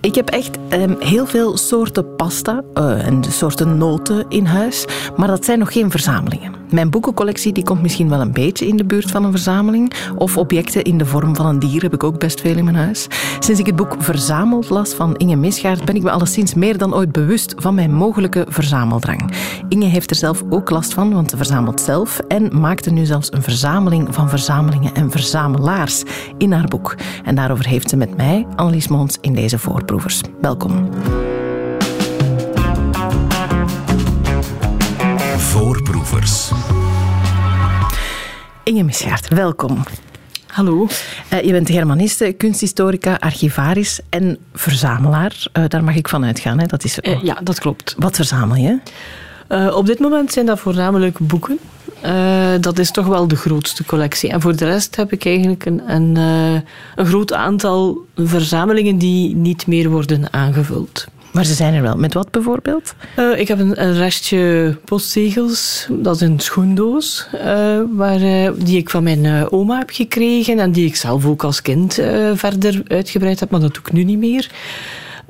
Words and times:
Ik 0.00 0.14
heb 0.14 0.28
echt 0.30 0.58
ehm, 0.68 0.94
heel 0.98 1.26
veel 1.26 1.56
soorten 1.56 2.16
pasta 2.16 2.62
uh, 2.74 3.06
en 3.06 3.24
soorten 3.24 3.78
noten 3.78 4.24
in 4.28 4.44
huis, 4.44 4.86
maar 5.16 5.28
dat 5.28 5.44
zijn 5.44 5.58
nog 5.58 5.72
geen 5.72 5.90
verzamelingen. 5.90 6.54
Mijn 6.70 6.90
boekencollectie 6.90 7.52
die 7.52 7.64
komt 7.64 7.82
misschien 7.82 8.08
wel 8.08 8.20
een 8.20 8.32
beetje 8.32 8.66
in 8.66 8.76
de 8.76 8.84
buurt 8.84 9.10
van 9.10 9.24
een 9.24 9.30
verzameling, 9.30 9.92
of 10.16 10.36
objecten 10.36 10.82
in 10.82 10.98
de 10.98 11.06
vorm 11.06 11.36
van 11.36 11.46
een 11.46 11.58
dier 11.58 11.82
heb 11.82 11.94
ik 11.94 12.04
ook 12.04 12.18
best 12.18 12.40
veel 12.40 12.56
in 12.56 12.64
mijn 12.64 12.76
huis. 12.76 13.06
Sinds 13.38 13.60
ik 13.60 13.66
het 13.66 13.76
boek 13.76 13.96
Verzameld 13.98 14.68
las 14.68 14.94
van 14.94 15.16
Inge 15.16 15.36
Misgaard, 15.36 15.84
ben 15.84 15.94
ik 15.94 16.02
me 16.02 16.10
alleszins 16.10 16.54
meer 16.54 16.78
dan 16.78 16.94
ooit 16.94 17.12
bewust 17.12 17.54
van 17.56 17.74
mijn 17.74 17.94
mogelijke 17.94 18.46
verzameldrang. 18.48 19.32
Inge 19.68 19.86
heeft 19.86 20.10
er 20.10 20.16
zelf 20.16 20.42
ook 20.50 20.70
last 20.70 20.94
van, 20.94 21.12
want 21.12 21.30
ze 21.30 21.36
verzamelt 21.36 21.80
zelf 21.80 22.18
en 22.18 22.60
maakte 22.60 22.90
nu 22.90 23.04
zelfs 23.04 23.32
een 23.32 23.42
verzameling 23.42 24.14
van 24.14 24.28
verzamelingen 24.28 24.94
en 24.94 25.10
verzamelaars 25.10 26.02
in 26.38 26.52
haar 26.52 26.68
boek. 26.68 26.96
En 27.24 27.34
daarover 27.34 27.66
heeft 27.66 27.90
ze 27.90 27.96
met 27.96 28.16
mij, 28.16 28.46
Annelies 28.56 28.88
Moons, 28.88 29.18
in 29.20 29.34
deze 29.34 29.58
voor 29.58 29.76
voorproevers. 29.78 30.20
Welkom. 30.40 30.88
Voorproevers. 35.58 36.50
Inge 38.64 38.82
Misgaard, 38.82 39.28
welkom. 39.28 39.82
Hallo. 40.46 40.86
Uh, 41.32 41.42
je 41.42 41.52
bent 41.52 41.70
germaniste, 41.70 42.32
kunsthistorica, 42.32 43.16
archivaris 43.20 44.00
en 44.08 44.38
verzamelaar. 44.54 45.46
Uh, 45.52 45.64
daar 45.68 45.84
mag 45.84 45.94
ik 45.94 46.08
van 46.08 46.24
uitgaan. 46.24 46.58
Hè? 46.58 46.66
Dat 46.66 46.84
is, 46.84 46.98
uh, 46.98 47.22
ja, 47.22 47.40
dat 47.42 47.58
klopt. 47.60 47.94
Wat 47.98 48.16
verzamel 48.16 48.56
je? 48.56 48.78
op 49.74 49.86
dit 49.86 49.98
moment 49.98 50.32
zijn 50.32 50.46
dat 50.46 50.58
voornamelijk 50.58 51.18
boeken. 51.18 51.58
Uh, 52.04 52.50
dat 52.60 52.78
is 52.78 52.90
toch 52.90 53.06
wel 53.06 53.28
de 53.28 53.36
grootste 53.36 53.84
collectie. 53.84 54.30
En 54.30 54.40
voor 54.40 54.56
de 54.56 54.64
rest 54.64 54.96
heb 54.96 55.12
ik 55.12 55.24
eigenlijk 55.24 55.64
een, 55.64 55.82
een, 55.86 56.16
uh, 56.16 56.60
een 56.96 57.06
groot 57.06 57.32
aantal 57.32 58.06
verzamelingen 58.16 58.98
die 58.98 59.36
niet 59.36 59.66
meer 59.66 59.90
worden 59.90 60.32
aangevuld. 60.32 61.06
Maar 61.32 61.44
ze 61.44 61.54
zijn 61.54 61.74
er 61.74 61.82
wel. 61.82 61.96
Met 61.96 62.14
wat 62.14 62.30
bijvoorbeeld? 62.30 62.94
Uh, 63.18 63.38
ik 63.38 63.48
heb 63.48 63.58
een, 63.58 63.82
een, 63.82 63.94
restje 63.94 64.76
postzegels. 64.84 65.86
Dat 65.90 66.14
is 66.14 66.20
een 66.20 66.40
schoendoos. 66.40 67.28
waar, 67.92 68.52
die 68.56 68.76
ik 68.76 68.90
van 68.90 69.02
mijn 69.02 69.50
oma 69.50 69.78
heb 69.78 69.90
gekregen. 69.90 70.58
En 70.58 70.72
die 70.72 70.86
ik 70.86 70.96
zelf 70.96 71.26
ook 71.26 71.44
als 71.44 71.62
kind 71.62 71.94
verder 72.34 72.82
uitgebreid 72.86 73.40
heb. 73.40 73.50
Maar 73.50 73.60
dat 73.60 73.74
doe 73.74 73.82
ik 73.82 73.92
nu 73.92 74.04
niet 74.04 74.18
meer. 74.18 74.50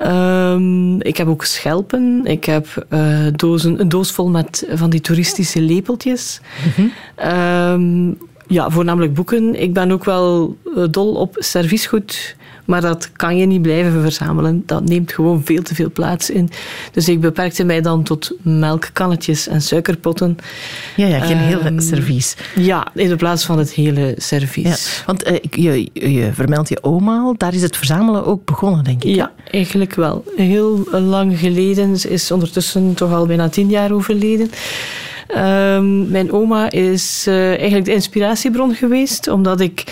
Um, 0.06 1.02
ik 1.02 1.16
heb 1.16 1.28
ook 1.28 1.44
schelpen. 1.44 2.20
Ik 2.24 2.44
heb 2.44 2.86
uh, 2.90 3.26
dozen, 3.36 3.80
een 3.80 3.88
doos 3.88 4.10
vol 4.10 4.28
met 4.28 4.66
van 4.70 4.90
die 4.90 5.00
toeristische 5.00 5.60
lepeltjes. 5.60 6.40
Mm 6.64 6.90
-hmm. 7.16 8.16
ja, 8.46 8.70
voornamelijk 8.70 9.14
boeken. 9.14 9.60
Ik 9.60 9.72
ben 9.72 9.90
ook 9.90 10.04
wel 10.04 10.56
eh, 10.76 10.84
dol 10.90 11.14
op 11.14 11.36
serviesgoed. 11.38 12.36
Maar 12.68 12.80
dat 12.80 13.12
kan 13.12 13.36
je 13.36 13.46
niet 13.46 13.62
blijven 13.62 14.02
verzamelen. 14.02 14.62
Dat 14.66 14.84
neemt 14.84 15.12
gewoon 15.12 15.42
veel 15.44 15.62
te 15.62 15.74
veel 15.74 15.90
plaats 15.90 16.30
in. 16.30 16.50
Dus 16.92 17.08
ik 17.08 17.20
beperkte 17.20 17.64
mij 17.64 17.80
dan 17.80 18.02
tot 18.02 18.32
melkkannetjes 18.42 19.46
en 19.46 19.62
suikerpotten. 19.62 20.38
Ja, 20.96 21.06
ja 21.06 21.20
geen 21.20 21.36
um, 21.36 21.42
hele 21.42 21.80
servies. 21.80 22.36
Ja, 22.54 22.86
in 22.94 23.16
plaats 23.16 23.44
van 23.44 23.58
het 23.58 23.72
hele 23.72 24.14
servies. 24.16 24.96
Ja, 24.96 25.04
want 25.06 25.30
uh, 25.30 25.36
je, 25.50 25.88
je 25.92 26.30
vermeldt 26.32 26.68
je 26.68 26.82
oma 26.82 27.18
al. 27.18 27.34
Daar 27.36 27.54
is 27.54 27.62
het 27.62 27.76
verzamelen 27.76 28.26
ook 28.26 28.44
begonnen, 28.44 28.84
denk 28.84 29.04
ik. 29.04 29.14
Ja, 29.14 29.32
eigenlijk 29.50 29.94
wel. 29.94 30.24
Heel 30.36 30.88
lang 30.90 31.38
geleden. 31.38 31.98
Ze 31.98 32.08
is 32.08 32.30
ondertussen 32.30 32.94
toch 32.94 33.12
al 33.12 33.26
bijna 33.26 33.48
tien 33.48 33.68
jaar 33.68 33.92
overleden. 33.92 34.50
Um, 35.36 36.10
mijn 36.10 36.32
oma 36.32 36.70
is 36.70 37.24
uh, 37.28 37.48
eigenlijk 37.48 37.84
de 37.84 37.92
inspiratiebron 37.92 38.74
geweest, 38.74 39.28
omdat 39.28 39.60
ik 39.60 39.84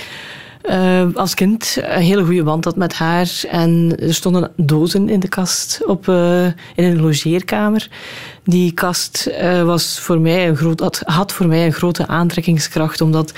uh, 0.68 1.02
als 1.14 1.34
kind 1.34 1.76
een 1.80 2.02
hele 2.02 2.24
goede 2.24 2.42
band 2.42 2.64
had 2.64 2.76
met 2.76 2.94
haar. 2.94 3.30
En 3.50 3.96
er 4.00 4.14
stonden 4.14 4.50
dozen 4.56 5.08
in 5.08 5.20
de 5.20 5.28
kast 5.28 5.80
op, 5.86 6.06
uh, 6.06 6.44
in 6.44 6.54
een 6.84 7.00
logeerkamer. 7.00 7.88
Die 8.44 8.72
kast 8.72 9.28
uh, 9.42 9.62
was 9.62 9.98
voor 10.00 10.20
mij 10.20 10.48
een 10.48 10.56
groot, 10.56 10.80
had, 10.80 11.02
had 11.04 11.32
voor 11.32 11.46
mij 11.46 11.66
een 11.66 11.72
grote 11.72 12.06
aantrekkingskracht, 12.06 13.00
omdat 13.00 13.32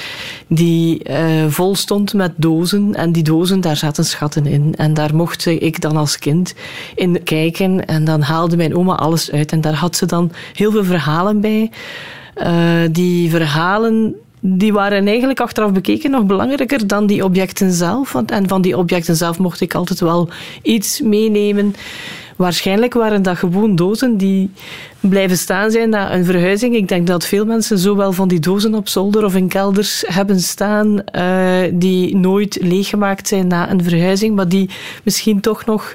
die 0.47 1.03
vol 1.49 1.75
stond 1.75 2.15
met 2.15 2.33
dozen. 2.37 2.95
En 2.95 3.13
die 3.13 3.23
dozen, 3.23 3.61
daar 3.61 3.77
zaten 3.77 4.05
schatten 4.05 4.47
in. 4.47 4.75
En 4.77 4.95
daar 4.95 5.15
mocht 5.15 5.47
ik 5.47 5.81
dan 5.81 5.97
als 5.97 6.19
kind 6.19 6.55
in 6.95 7.23
kijken. 7.23 7.87
En 7.87 8.05
dan 8.05 8.21
haalde 8.21 8.57
mijn 8.57 8.77
oma 8.77 8.95
alles 8.95 9.31
uit. 9.31 9.53
En 9.53 9.61
daar 9.61 9.75
had 9.75 9.97
ze 9.97 10.07
dan 10.07 10.33
heel 10.53 10.71
veel 10.71 10.85
verhalen 10.85 11.41
bij. 11.41 11.71
die 12.91 13.31
verhalen 13.31 14.15
die 14.41 14.73
waren 14.73 15.07
eigenlijk 15.07 15.41
achteraf 15.41 15.73
bekeken 15.73 16.11
nog 16.11 16.27
belangrijker 16.27 16.87
dan 16.87 17.07
die 17.07 17.25
objecten 17.25 17.73
zelf. 17.73 18.15
En 18.27 18.49
van 18.49 18.63
die 18.63 18.77
objecten 18.77 19.17
zelf 19.17 19.39
mocht 19.39 19.61
ik 19.61 19.75
altijd 19.75 20.01
wel 20.01 20.29
iets 20.63 21.01
meenemen. 21.01 21.75
Waarschijnlijk 22.37 22.95
waren 22.95 23.23
dat 23.23 23.37
gewoon 23.37 23.77
dozen 23.77 24.17
die 24.17 24.51
blijven 25.01 25.37
staan 25.37 25.71
zijn 25.71 25.89
na 25.89 26.15
een 26.15 26.25
verhuizing. 26.25 26.75
Ik 26.75 26.89
denk 26.89 27.07
dat 27.07 27.25
veel 27.25 27.45
mensen 27.45 27.79
zowel 27.79 28.13
van 28.13 28.29
die 28.29 28.41
dozen 28.41 28.75
op 28.75 28.89
zolder 28.89 29.25
of 29.25 29.35
in 29.35 29.49
kelders 29.49 30.05
hebben 30.07 30.41
staan 30.41 31.03
uh, 31.15 31.59
die 31.73 32.17
nooit 32.17 32.59
leeggemaakt 32.61 33.29
zijn 33.29 33.47
na 33.47 33.71
een 33.71 33.83
verhuizing, 33.83 34.37
maar 34.37 34.49
die 34.49 34.71
misschien 35.05 35.41
toch 35.41 35.65
nog 35.65 35.95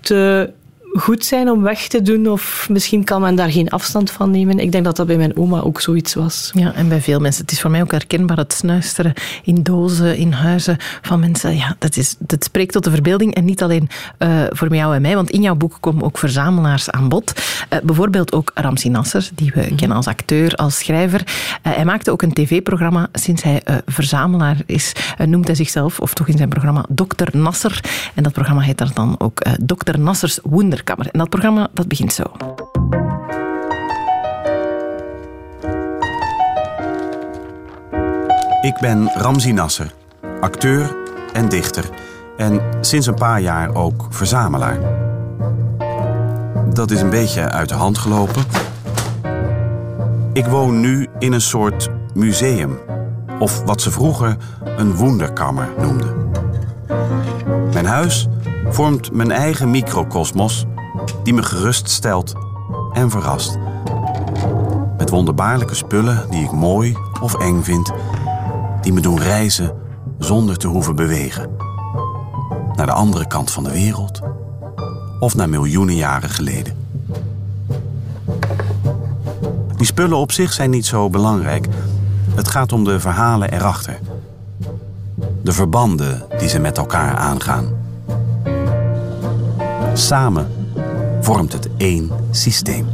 te 0.00 0.50
goed 0.92 1.24
zijn 1.24 1.50
om 1.50 1.62
weg 1.62 1.86
te 1.86 2.02
doen. 2.02 2.28
Of 2.28 2.68
misschien 2.70 3.04
kan 3.04 3.20
men 3.20 3.34
daar 3.34 3.50
geen 3.50 3.68
afstand 3.68 4.10
van 4.10 4.30
nemen. 4.30 4.58
Ik 4.58 4.72
denk 4.72 4.84
dat 4.84 4.96
dat 4.96 5.06
bij 5.06 5.16
mijn 5.16 5.36
oma 5.36 5.60
ook 5.60 5.80
zoiets 5.80 6.14
was. 6.14 6.50
Ja, 6.54 6.74
en 6.74 6.88
bij 6.88 7.00
veel 7.00 7.20
mensen. 7.20 7.42
Het 7.42 7.52
is 7.52 7.60
voor 7.60 7.70
mij 7.70 7.82
ook 7.82 7.90
herkenbaar 7.90 8.36
het 8.36 8.52
snuisteren 8.52 9.12
in 9.44 9.62
dozen, 9.62 10.16
in 10.16 10.32
huizen 10.32 10.76
van 11.02 11.20
mensen. 11.20 11.56
Ja, 11.56 11.76
dat, 11.78 11.96
is, 11.96 12.16
dat 12.18 12.44
spreekt 12.44 12.72
tot 12.72 12.84
de 12.84 12.90
verbeelding. 12.90 13.34
En 13.34 13.44
niet 13.44 13.62
alleen 13.62 13.88
uh, 14.18 14.42
voor 14.48 14.74
jou 14.74 14.94
en 14.94 15.02
mij, 15.02 15.14
want 15.14 15.30
in 15.30 15.42
jouw 15.42 15.54
boek 15.54 15.76
komen 15.80 16.04
ook 16.04 16.18
verzamelaars 16.18 16.90
aan 16.90 17.08
bod. 17.08 17.32
Uh, 17.72 17.78
bijvoorbeeld 17.82 18.32
ook 18.32 18.50
Ramsi 18.54 18.88
Nasser, 18.88 19.28
die 19.34 19.52
we 19.54 19.60
mm 19.60 19.66
-hmm. 19.66 19.76
kennen 19.76 19.96
als 19.96 20.06
acteur, 20.06 20.54
als 20.54 20.78
schrijver. 20.78 21.20
Uh, 21.26 21.72
hij 21.72 21.84
maakte 21.84 22.10
ook 22.10 22.22
een 22.22 22.32
tv-programma 22.32 23.08
sinds 23.12 23.42
hij 23.42 23.62
verzamelaar 23.86 24.56
is. 24.66 24.92
noemt 25.26 25.46
hij 25.46 25.56
zichzelf, 25.56 26.00
of 26.00 26.14
toch 26.14 26.28
in 26.28 26.36
zijn 26.36 26.48
programma, 26.48 26.84
Dr. 26.88 27.36
Nasser. 27.36 27.80
En 28.14 28.22
dat 28.22 28.32
programma 28.32 28.62
heet 28.62 28.94
dan 28.94 29.14
ook 29.18 29.42
Dr. 29.66 29.98
Nassers 29.98 30.40
Wonder 30.84 31.12
en 31.12 31.18
dat 31.18 31.28
programma 31.28 31.68
dat 31.72 31.88
begint 31.88 32.12
zo. 32.12 32.22
Ik 38.62 38.78
ben 38.80 39.10
Ramzi 39.14 39.52
Nasser, 39.52 39.94
acteur 40.40 40.96
en 41.32 41.48
dichter. 41.48 41.90
En 42.36 42.60
sinds 42.80 43.06
een 43.06 43.14
paar 43.14 43.40
jaar 43.40 43.74
ook 43.74 44.06
verzamelaar. 44.10 44.78
Dat 46.72 46.90
is 46.90 47.00
een 47.00 47.10
beetje 47.10 47.48
uit 47.48 47.68
de 47.68 47.74
hand 47.74 47.98
gelopen. 47.98 48.42
Ik 50.32 50.46
woon 50.46 50.80
nu 50.80 51.08
in 51.18 51.32
een 51.32 51.40
soort 51.40 51.90
museum. 52.14 52.78
Of 53.38 53.62
wat 53.64 53.80
ze 53.80 53.90
vroeger 53.90 54.36
een 54.76 54.94
wonderkammer 54.94 55.68
noemden. 55.78 56.30
Mijn 57.72 57.86
huis 57.86 58.28
vormt 58.68 59.12
mijn 59.12 59.30
eigen 59.30 59.70
microcosmos 59.70 60.66
die 61.22 61.34
me 61.34 61.42
geruststelt 61.42 62.32
en 62.92 63.10
verrast. 63.10 63.58
Met 64.98 65.10
wonderbaarlijke 65.10 65.74
spullen 65.74 66.26
die 66.30 66.44
ik 66.44 66.52
mooi 66.52 66.96
of 67.20 67.34
eng 67.34 67.62
vind, 67.62 67.92
die 68.80 68.92
me 68.92 69.00
doen 69.00 69.18
reizen 69.18 69.74
zonder 70.18 70.56
te 70.56 70.66
hoeven 70.66 70.96
bewegen. 70.96 71.50
Naar 72.74 72.86
de 72.86 72.92
andere 72.92 73.26
kant 73.26 73.50
van 73.50 73.64
de 73.64 73.72
wereld 73.72 74.20
of 75.20 75.34
naar 75.34 75.48
miljoenen 75.48 75.96
jaren 75.96 76.30
geleden. 76.30 76.76
Die 79.76 79.86
spullen 79.86 80.16
op 80.16 80.32
zich 80.32 80.52
zijn 80.52 80.70
niet 80.70 80.86
zo 80.86 81.10
belangrijk. 81.10 81.66
Het 82.34 82.48
gaat 82.48 82.72
om 82.72 82.84
de 82.84 83.00
verhalen 83.00 83.52
erachter. 83.52 83.98
De 85.42 85.52
verbanden 85.52 86.22
die 86.38 86.48
ze 86.48 86.58
met 86.58 86.78
elkaar 86.78 87.16
aangaan. 87.16 87.66
Samen 89.92 90.61
vormt 91.22 91.52
het 91.52 91.68
één 91.76 92.10
systeem. 92.30 92.86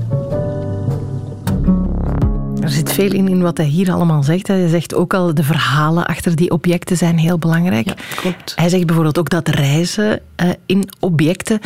Er 2.60 2.70
zit 2.70 2.92
veel 2.92 3.12
in, 3.12 3.28
in 3.28 3.42
wat 3.42 3.56
hij 3.56 3.66
hier 3.66 3.92
allemaal 3.92 4.22
zegt. 4.22 4.46
Hij 4.46 4.68
zegt 4.68 4.94
ook 4.94 5.14
al, 5.14 5.34
de 5.34 5.42
verhalen 5.42 6.06
achter 6.06 6.36
die 6.36 6.50
objecten 6.50 6.96
zijn 6.96 7.18
heel 7.18 7.38
belangrijk. 7.38 7.86
Ja, 7.86 7.94
klopt. 8.16 8.52
Hij 8.56 8.68
zegt 8.68 8.86
bijvoorbeeld 8.86 9.18
ook 9.18 9.30
dat 9.30 9.48
reizen 9.48 10.20
uh, 10.42 10.50
in 10.66 10.88
objecten, 11.00 11.60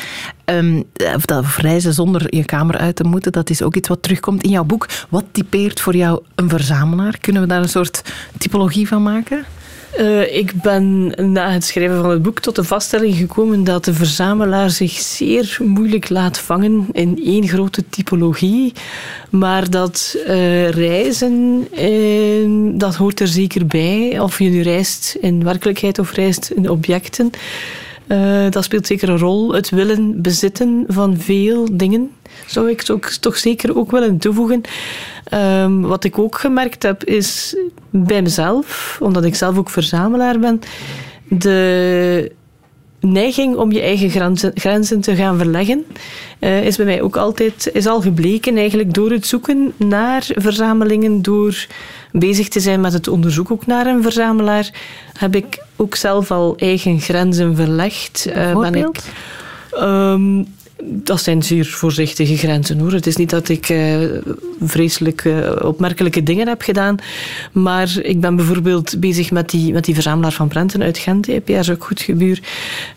um, 0.44 0.84
of, 1.14 1.24
dat, 1.24 1.38
of 1.38 1.56
reizen 1.56 1.94
zonder 1.94 2.36
je 2.36 2.44
kamer 2.44 2.78
uit 2.78 2.96
te 2.96 3.04
moeten, 3.04 3.32
dat 3.32 3.50
is 3.50 3.62
ook 3.62 3.76
iets 3.76 3.88
wat 3.88 4.02
terugkomt 4.02 4.42
in 4.42 4.50
jouw 4.50 4.64
boek. 4.64 4.88
Wat 5.08 5.24
typeert 5.32 5.80
voor 5.80 5.96
jou 5.96 6.22
een 6.34 6.48
verzamelaar? 6.48 7.18
Kunnen 7.18 7.42
we 7.42 7.48
daar 7.48 7.62
een 7.62 7.68
soort 7.68 8.02
typologie 8.38 8.88
van 8.88 9.02
maken? 9.02 9.44
Uh, 9.98 10.36
ik 10.36 10.52
ben 10.62 11.12
na 11.32 11.50
het 11.50 11.64
schrijven 11.64 12.00
van 12.00 12.10
het 12.10 12.22
boek 12.22 12.40
tot 12.40 12.56
de 12.56 12.64
vaststelling 12.64 13.16
gekomen 13.16 13.64
dat 13.64 13.84
de 13.84 13.94
verzamelaar 13.94 14.70
zich 14.70 14.92
zeer 14.92 15.56
moeilijk 15.60 16.08
laat 16.08 16.38
vangen 16.38 16.86
in 16.92 17.20
één 17.24 17.48
grote 17.48 17.88
typologie. 17.88 18.72
Maar 19.30 19.70
dat 19.70 20.16
uh, 20.26 20.68
reizen, 20.68 21.66
uh, 21.78 22.78
dat 22.78 22.94
hoort 22.94 23.20
er 23.20 23.28
zeker 23.28 23.66
bij. 23.66 24.20
Of 24.20 24.38
je 24.38 24.48
nu 24.48 24.62
reist 24.62 25.16
in 25.20 25.44
werkelijkheid 25.44 25.98
of 25.98 26.12
reist 26.12 26.50
in 26.50 26.70
objecten. 26.70 27.30
Dat 28.50 28.64
speelt 28.64 28.86
zeker 28.86 29.08
een 29.08 29.18
rol. 29.18 29.52
Het 29.52 29.70
willen 29.70 30.22
bezitten 30.22 30.84
van 30.88 31.18
veel 31.18 31.68
dingen 31.72 32.10
zou 32.46 32.70
ik 32.70 32.82
toch, 32.82 33.10
toch 33.10 33.36
zeker 33.36 33.76
ook 33.76 33.90
willen 33.90 34.18
toevoegen. 34.18 34.60
Um, 35.34 35.80
wat 35.80 36.04
ik 36.04 36.18
ook 36.18 36.38
gemerkt 36.38 36.82
heb 36.82 37.04
is 37.04 37.56
bij 37.90 38.22
mezelf, 38.22 38.98
omdat 39.00 39.24
ik 39.24 39.34
zelf 39.34 39.58
ook 39.58 39.70
verzamelaar 39.70 40.38
ben, 40.38 40.60
de 41.28 42.32
neiging 43.00 43.56
om 43.56 43.72
je 43.72 43.80
eigen 43.80 44.10
grenzen, 44.10 44.52
grenzen 44.54 45.00
te 45.00 45.16
gaan 45.16 45.38
verleggen, 45.38 45.84
uh, 46.40 46.64
is 46.64 46.76
bij 46.76 46.86
mij 46.86 47.02
ook 47.02 47.16
altijd 47.16 47.70
is 47.72 47.86
al 47.86 48.00
gebleken 48.00 48.56
eigenlijk 48.56 48.94
door 48.94 49.10
het 49.10 49.26
zoeken 49.26 49.72
naar 49.76 50.26
verzamelingen, 50.28 51.22
door 51.22 51.66
bezig 52.12 52.48
te 52.48 52.60
zijn 52.60 52.80
met 52.80 52.92
het 52.92 53.08
onderzoek 53.08 53.50
ook 53.50 53.66
naar 53.66 53.86
een 53.86 54.02
verzamelaar, 54.02 54.70
heb 55.18 55.34
ik 55.34 55.62
ook 55.76 55.94
zelf 55.94 56.30
al 56.30 56.56
eigen 56.56 57.00
grenzen 57.00 57.56
verlegd. 57.56 58.26
Uh, 58.28 58.60
ben 58.60 58.74
ik, 58.74 59.00
um, 59.80 60.46
dat 60.84 61.22
zijn 61.22 61.42
zeer 61.42 61.66
voorzichtige 61.66 62.36
grenzen 62.36 62.78
hoor. 62.78 62.92
Het 62.92 63.06
is 63.06 63.16
niet 63.16 63.30
dat 63.30 63.48
ik 63.48 63.68
uh, 63.68 64.08
vreselijk 64.60 65.24
uh, 65.24 65.52
opmerkelijke 65.62 66.22
dingen 66.22 66.48
heb 66.48 66.62
gedaan. 66.62 66.96
Maar 67.52 67.98
ik 68.02 68.20
ben 68.20 68.36
bijvoorbeeld 68.36 69.00
bezig 69.00 69.30
met 69.30 69.50
die, 69.50 69.72
met 69.72 69.84
die 69.84 69.94
verzamelaar 69.94 70.32
van 70.32 70.48
prenten 70.48 70.82
uit 70.82 70.98
Gent, 70.98 71.44
Pierre 71.44 71.72
ook 71.72 71.84
goed 71.84 72.00
gebuur. 72.00 72.40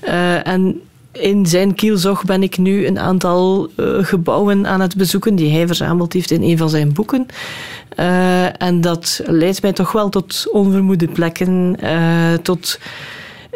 Uh, 0.08 0.48
en 0.48 0.82
in 1.12 1.46
zijn 1.46 1.76
kielzog 1.76 2.26
ben 2.26 2.44
ik 2.44 2.58
nu 2.58 2.86
een 2.88 3.00
aantal 3.00 3.70
gebouwen 4.02 4.68
aan 4.68 4.82
het 4.82 4.96
bezoeken 4.96 5.36
die 5.36 5.52
hij 5.52 5.68
verzameld 5.68 6.14
heeft 6.14 6.32
in 6.32 6.42
een 6.42 6.58
van 6.58 6.70
zijn 6.70 6.94
boeken. 6.94 7.26
en 8.58 8.82
dat 8.82 9.22
leidt 9.26 9.62
mij 9.62 9.74
toch 9.74 9.92
wel 9.92 10.10
tot 10.10 10.48
onvermoede 10.52 11.08
plekken, 11.08 11.78
tot 12.42 12.80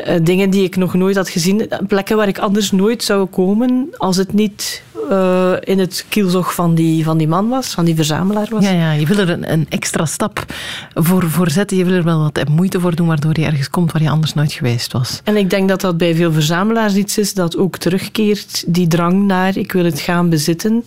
uh, 0.08 0.16
dingen 0.22 0.50
die 0.50 0.64
ik 0.64 0.76
nog 0.76 0.94
nooit 0.94 1.16
had 1.16 1.30
gezien. 1.30 1.70
Plekken 1.88 2.18
waar 2.18 2.28
ik 2.28 2.40
anders 2.40 2.72
nooit 2.72 3.04
zou 3.04 3.26
komen 3.26 3.88
als 3.98 4.18
het 4.18 4.34
niet 4.34 4.84
uh, 5.12 5.54
in 5.60 5.80
het 5.80 6.06
kielzog 6.10 6.54
van 6.54 6.76
die, 6.76 7.04
van 7.04 7.18
die 7.18 7.28
man 7.28 7.50
was, 7.50 7.68
van 7.68 7.86
die 7.86 7.96
verzamelaar 7.96 8.48
was. 8.50 8.64
Ja, 8.64 8.72
ja 8.72 8.92
je 8.92 9.06
wil 9.06 9.18
er 9.18 9.30
een, 9.30 9.52
een 9.52 9.66
extra 9.70 10.06
stap 10.06 10.46
voor, 10.94 11.30
voor 11.30 11.50
zetten. 11.50 11.78
Je 11.78 11.86
wil 11.86 11.94
er 11.94 12.04
wel 12.04 12.20
wat 12.20 12.48
moeite 12.50 12.80
voor 12.80 12.96
doen, 12.96 13.08
waardoor 13.08 13.40
je 13.40 13.46
ergens 13.46 13.70
komt 13.70 13.92
waar 13.92 14.02
je 14.02 14.10
anders 14.10 14.34
nooit 14.34 14.52
geweest 14.52 14.92
was. 14.92 15.22
En 15.24 15.38
ik 15.38 15.50
denk 15.50 15.70
dat 15.70 15.82
dat 15.82 15.98
bij 15.98 16.16
veel 16.16 16.32
verzamelaars 16.32 16.96
iets 16.96 17.18
is 17.18 17.34
dat 17.34 17.58
ook 17.58 17.78
terugkeert. 17.78 18.64
Die 18.68 18.88
drang 18.88 19.26
naar, 19.26 19.58
ik 19.58 19.72
wil 19.72 19.86
het 19.86 20.00
gaan 20.00 20.30
bezitten. 20.30 20.84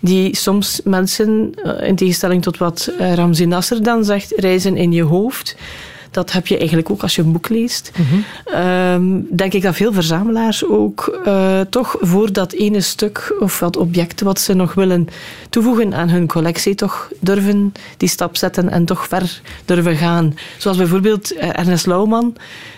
Die 0.00 0.36
soms 0.36 0.80
mensen, 0.84 1.52
uh, 1.64 1.88
in 1.88 1.96
tegenstelling 1.96 2.42
tot 2.42 2.58
wat 2.58 2.92
Ramzi 2.98 3.44
Nasser 3.44 3.82
dan 3.82 4.04
zegt, 4.04 4.32
reizen 4.36 4.76
in 4.76 4.92
je 4.92 5.02
hoofd. 5.02 5.56
Dat 6.12 6.32
heb 6.32 6.46
je 6.46 6.58
eigenlijk 6.58 6.90
ook 6.90 7.02
als 7.02 7.16
je 7.16 7.22
een 7.22 7.32
boek 7.32 7.48
leest. 7.48 7.92
Mm 7.96 8.24
denk 9.30 9.52
ik 9.52 9.62
dat 9.62 9.76
veel 9.76 9.92
verzamelaars 9.92 10.64
ook 10.66 11.20
uh, 11.26 11.60
toch 11.60 11.96
voor 12.00 12.32
dat 12.32 12.52
ene 12.52 12.80
stuk 12.80 13.34
of 13.40 13.58
dat 13.58 13.76
object 13.76 14.20
wat 14.20 14.40
ze 14.40 14.54
nog 14.54 14.74
willen 14.74 15.08
toevoegen 15.50 15.94
aan 15.94 16.08
hun 16.08 16.26
collectie, 16.26 16.74
toch 16.74 17.10
durven 17.20 17.72
die 17.96 18.08
stap 18.08 18.36
zetten 18.36 18.68
en 18.68 18.84
toch 18.84 19.06
ver 19.08 19.40
durven 19.64 19.96
gaan. 19.96 20.34
Zoals 20.58 20.76
bijvoorbeeld 20.76 21.32
uh, 21.32 21.58
Ernest 21.58 21.86
Lauwman. 21.86 22.36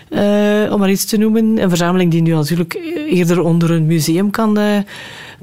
Uh, 0.09 0.71
om 0.71 0.79
maar 0.79 0.89
iets 0.89 1.05
te 1.05 1.17
noemen. 1.17 1.57
Een 1.57 1.69
verzameling 1.69 2.11
die 2.11 2.21
nu 2.21 2.31
natuurlijk 2.31 2.73
eerder 3.09 3.41
onder 3.41 3.71
een 3.71 3.85
museum 3.85 4.29
kan, 4.29 4.57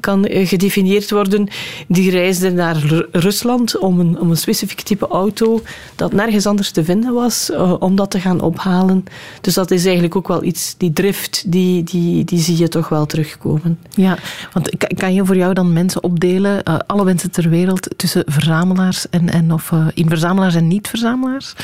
kan 0.02 0.26
gedefinieerd 0.31 1.10
worden. 1.10 1.49
Die 1.88 2.10
reisde 2.10 2.50
naar 2.50 2.76
Rusland 3.12 3.78
om 3.78 4.00
een, 4.00 4.20
om 4.20 4.31
een 4.31 4.37
specifiek 4.37 4.81
type 4.81 5.08
auto 5.08 5.62
dat 5.96 6.12
nergens 6.12 6.46
anders 6.46 6.70
te 6.70 6.84
vinden 6.84 7.14
was, 7.14 7.50
uh, 7.50 7.75
om 7.78 7.96
dat 7.96 8.10
te 8.10 8.20
gaan 8.20 8.40
ophalen. 8.40 9.04
Dus 9.40 9.54
dat 9.54 9.70
is 9.70 9.84
eigenlijk 9.84 10.16
ook 10.16 10.28
wel 10.28 10.44
iets, 10.44 10.75
die 10.78 10.93
drift, 10.93 11.44
die, 11.46 11.84
die, 11.84 12.25
die 12.25 12.38
zie 12.38 12.56
je 12.56 12.69
toch 12.69 12.88
wel 12.88 13.06
terugkomen. 13.06 13.78
Ja, 13.90 14.19
want 14.52 14.70
kan 14.94 15.14
je 15.14 15.25
voor 15.25 15.37
jou 15.37 15.54
dan 15.54 15.72
mensen 15.72 16.02
opdelen, 16.02 16.62
alle 16.87 17.04
mensen 17.04 17.31
ter 17.31 17.49
wereld, 17.49 17.88
tussen 17.96 18.22
verzamelaars 18.26 19.08
en, 19.10 19.31
en 19.31 19.52
of 19.52 19.72
in 19.94 20.08
verzamelaars 20.08 20.54
en 20.54 20.69
niet-verzamelaars? 20.69 21.54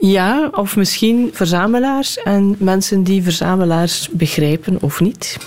Ja, 0.00 0.50
of 0.52 0.76
misschien 0.76 1.30
verzamelaars 1.32 2.18
en 2.18 2.56
mensen 2.58 3.02
die 3.02 3.22
verzamelaars 3.22 4.08
begrijpen 4.12 4.76
of 4.80 5.00
niet. 5.00 5.38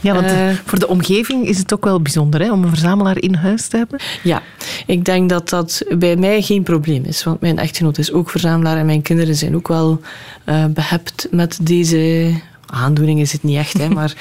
Ja, 0.00 0.14
want 0.14 0.26
uh, 0.26 0.48
voor 0.64 0.78
de 0.78 0.88
omgeving 0.88 1.48
is 1.48 1.58
het 1.58 1.74
ook 1.74 1.84
wel 1.84 2.00
bijzonder 2.00 2.40
hè, 2.40 2.52
om 2.52 2.62
een 2.62 2.68
verzamelaar 2.68 3.18
in 3.18 3.34
huis 3.34 3.66
te 3.68 3.76
hebben. 3.76 4.00
Ja, 4.22 4.42
ik 4.86 5.04
denk 5.04 5.28
dat 5.28 5.48
dat 5.48 5.82
bij 5.98 6.16
mij 6.16 6.42
geen 6.42 6.62
probleem 6.62 7.04
is. 7.04 7.24
Want 7.24 7.40
mijn 7.40 7.58
echtgenoot 7.58 7.98
is 7.98 8.12
ook 8.12 8.30
verzamelaar 8.30 8.76
en 8.76 8.86
mijn 8.86 9.02
kinderen 9.02 9.34
zijn 9.34 9.56
ook 9.56 9.68
wel 9.68 10.00
uh, 10.46 10.64
behept 10.64 11.28
met 11.30 11.58
deze 11.62 12.32
aandoening 12.66 13.20
is 13.20 13.32
het 13.32 13.42
niet 13.42 13.56
echt, 13.56 13.78
hè, 13.78 13.88
maar 13.88 14.14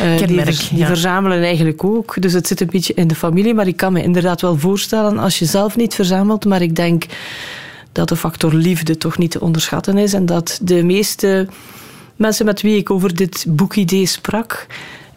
uh, 0.00 0.16
die, 0.26 0.40
ver, 0.40 0.68
die 0.68 0.78
ja. 0.78 0.86
verzamelen 0.86 1.42
eigenlijk 1.42 1.84
ook. 1.84 2.22
Dus 2.22 2.32
het 2.32 2.46
zit 2.46 2.60
een 2.60 2.68
beetje 2.70 2.94
in 2.94 3.08
de 3.08 3.14
familie. 3.14 3.54
Maar 3.54 3.66
ik 3.66 3.76
kan 3.76 3.92
me 3.92 4.02
inderdaad 4.02 4.40
wel 4.40 4.58
voorstellen 4.58 5.18
als 5.18 5.38
je 5.38 5.44
zelf 5.44 5.76
niet 5.76 5.94
verzamelt, 5.94 6.44
maar 6.44 6.62
ik 6.62 6.76
denk 6.76 7.04
dat 7.96 8.08
de 8.08 8.16
factor 8.16 8.54
liefde 8.54 8.96
toch 8.96 9.18
niet 9.18 9.30
te 9.30 9.40
onderschatten 9.40 9.98
is 9.98 10.12
en 10.12 10.26
dat 10.26 10.58
de 10.62 10.82
meeste 10.82 11.46
mensen 12.16 12.44
met 12.44 12.62
wie 12.62 12.76
ik 12.76 12.90
over 12.90 13.14
dit 13.14 13.44
boekidee 13.48 14.06
sprak, 14.06 14.66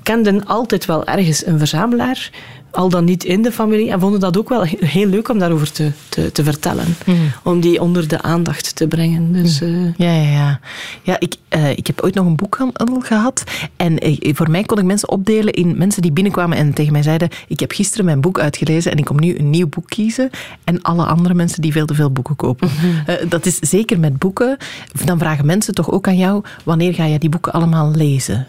kenden 0.03 0.45
altijd 0.45 0.85
wel 0.85 1.05
ergens 1.05 1.45
een 1.45 1.57
verzamelaar 1.57 2.31
al 2.71 2.89
dan 2.89 3.03
niet 3.03 3.23
in 3.23 3.41
de 3.41 3.51
familie. 3.51 3.91
En 3.91 3.99
vonden 3.99 4.19
dat 4.19 4.37
ook 4.37 4.49
wel 4.49 4.63
heel 4.79 5.07
leuk 5.07 5.29
om 5.29 5.39
daarover 5.39 5.71
te, 5.71 5.91
te, 6.09 6.31
te 6.31 6.43
vertellen. 6.43 6.95
Mm. 7.05 7.15
Om 7.43 7.59
die 7.59 7.81
onder 7.81 8.07
de 8.07 8.21
aandacht 8.21 8.75
te 8.75 8.87
brengen. 8.87 9.33
Dus, 9.33 9.61
uh... 9.61 9.93
Ja, 9.97 10.13
ja, 10.13 10.31
ja. 10.31 10.59
ja 11.03 11.19
ik, 11.19 11.35
uh, 11.55 11.69
ik 11.71 11.87
heb 11.87 12.01
ooit 12.01 12.15
nog 12.15 12.25
een 12.25 12.35
boekhandel 12.35 12.99
gehad. 12.99 13.43
En 13.75 14.07
uh, 14.07 14.35
voor 14.35 14.51
mij 14.51 14.63
kon 14.63 14.77
ik 14.77 14.85
mensen 14.85 15.09
opdelen 15.09 15.53
in 15.53 15.77
mensen 15.77 16.01
die 16.01 16.11
binnenkwamen 16.11 16.57
en 16.57 16.73
tegen 16.73 16.91
mij 16.91 17.03
zeiden: 17.03 17.29
Ik 17.47 17.59
heb 17.59 17.71
gisteren 17.71 18.05
mijn 18.05 18.21
boek 18.21 18.39
uitgelezen 18.39 18.91
en 18.91 18.97
ik 18.97 19.05
kom 19.05 19.19
nu 19.19 19.37
een 19.37 19.49
nieuw 19.49 19.67
boek 19.67 19.87
kiezen. 19.87 20.29
En 20.63 20.81
alle 20.81 21.05
andere 21.05 21.33
mensen 21.33 21.61
die 21.61 21.71
veel 21.71 21.85
te 21.85 21.93
veel 21.93 22.11
boeken 22.11 22.35
kopen. 22.35 22.69
Mm-hmm. 22.69 23.29
dat 23.29 23.45
is 23.45 23.59
zeker 23.59 23.99
met 23.99 24.17
boeken. 24.17 24.57
Dan 25.05 25.19
vragen 25.19 25.45
mensen 25.45 25.73
toch 25.73 25.91
ook 25.91 26.07
aan 26.07 26.17
jou: 26.17 26.43
wanneer 26.63 26.93
ga 26.93 27.05
je 27.05 27.19
die 27.19 27.29
boeken 27.29 27.53
allemaal 27.53 27.91
lezen? 27.91 28.47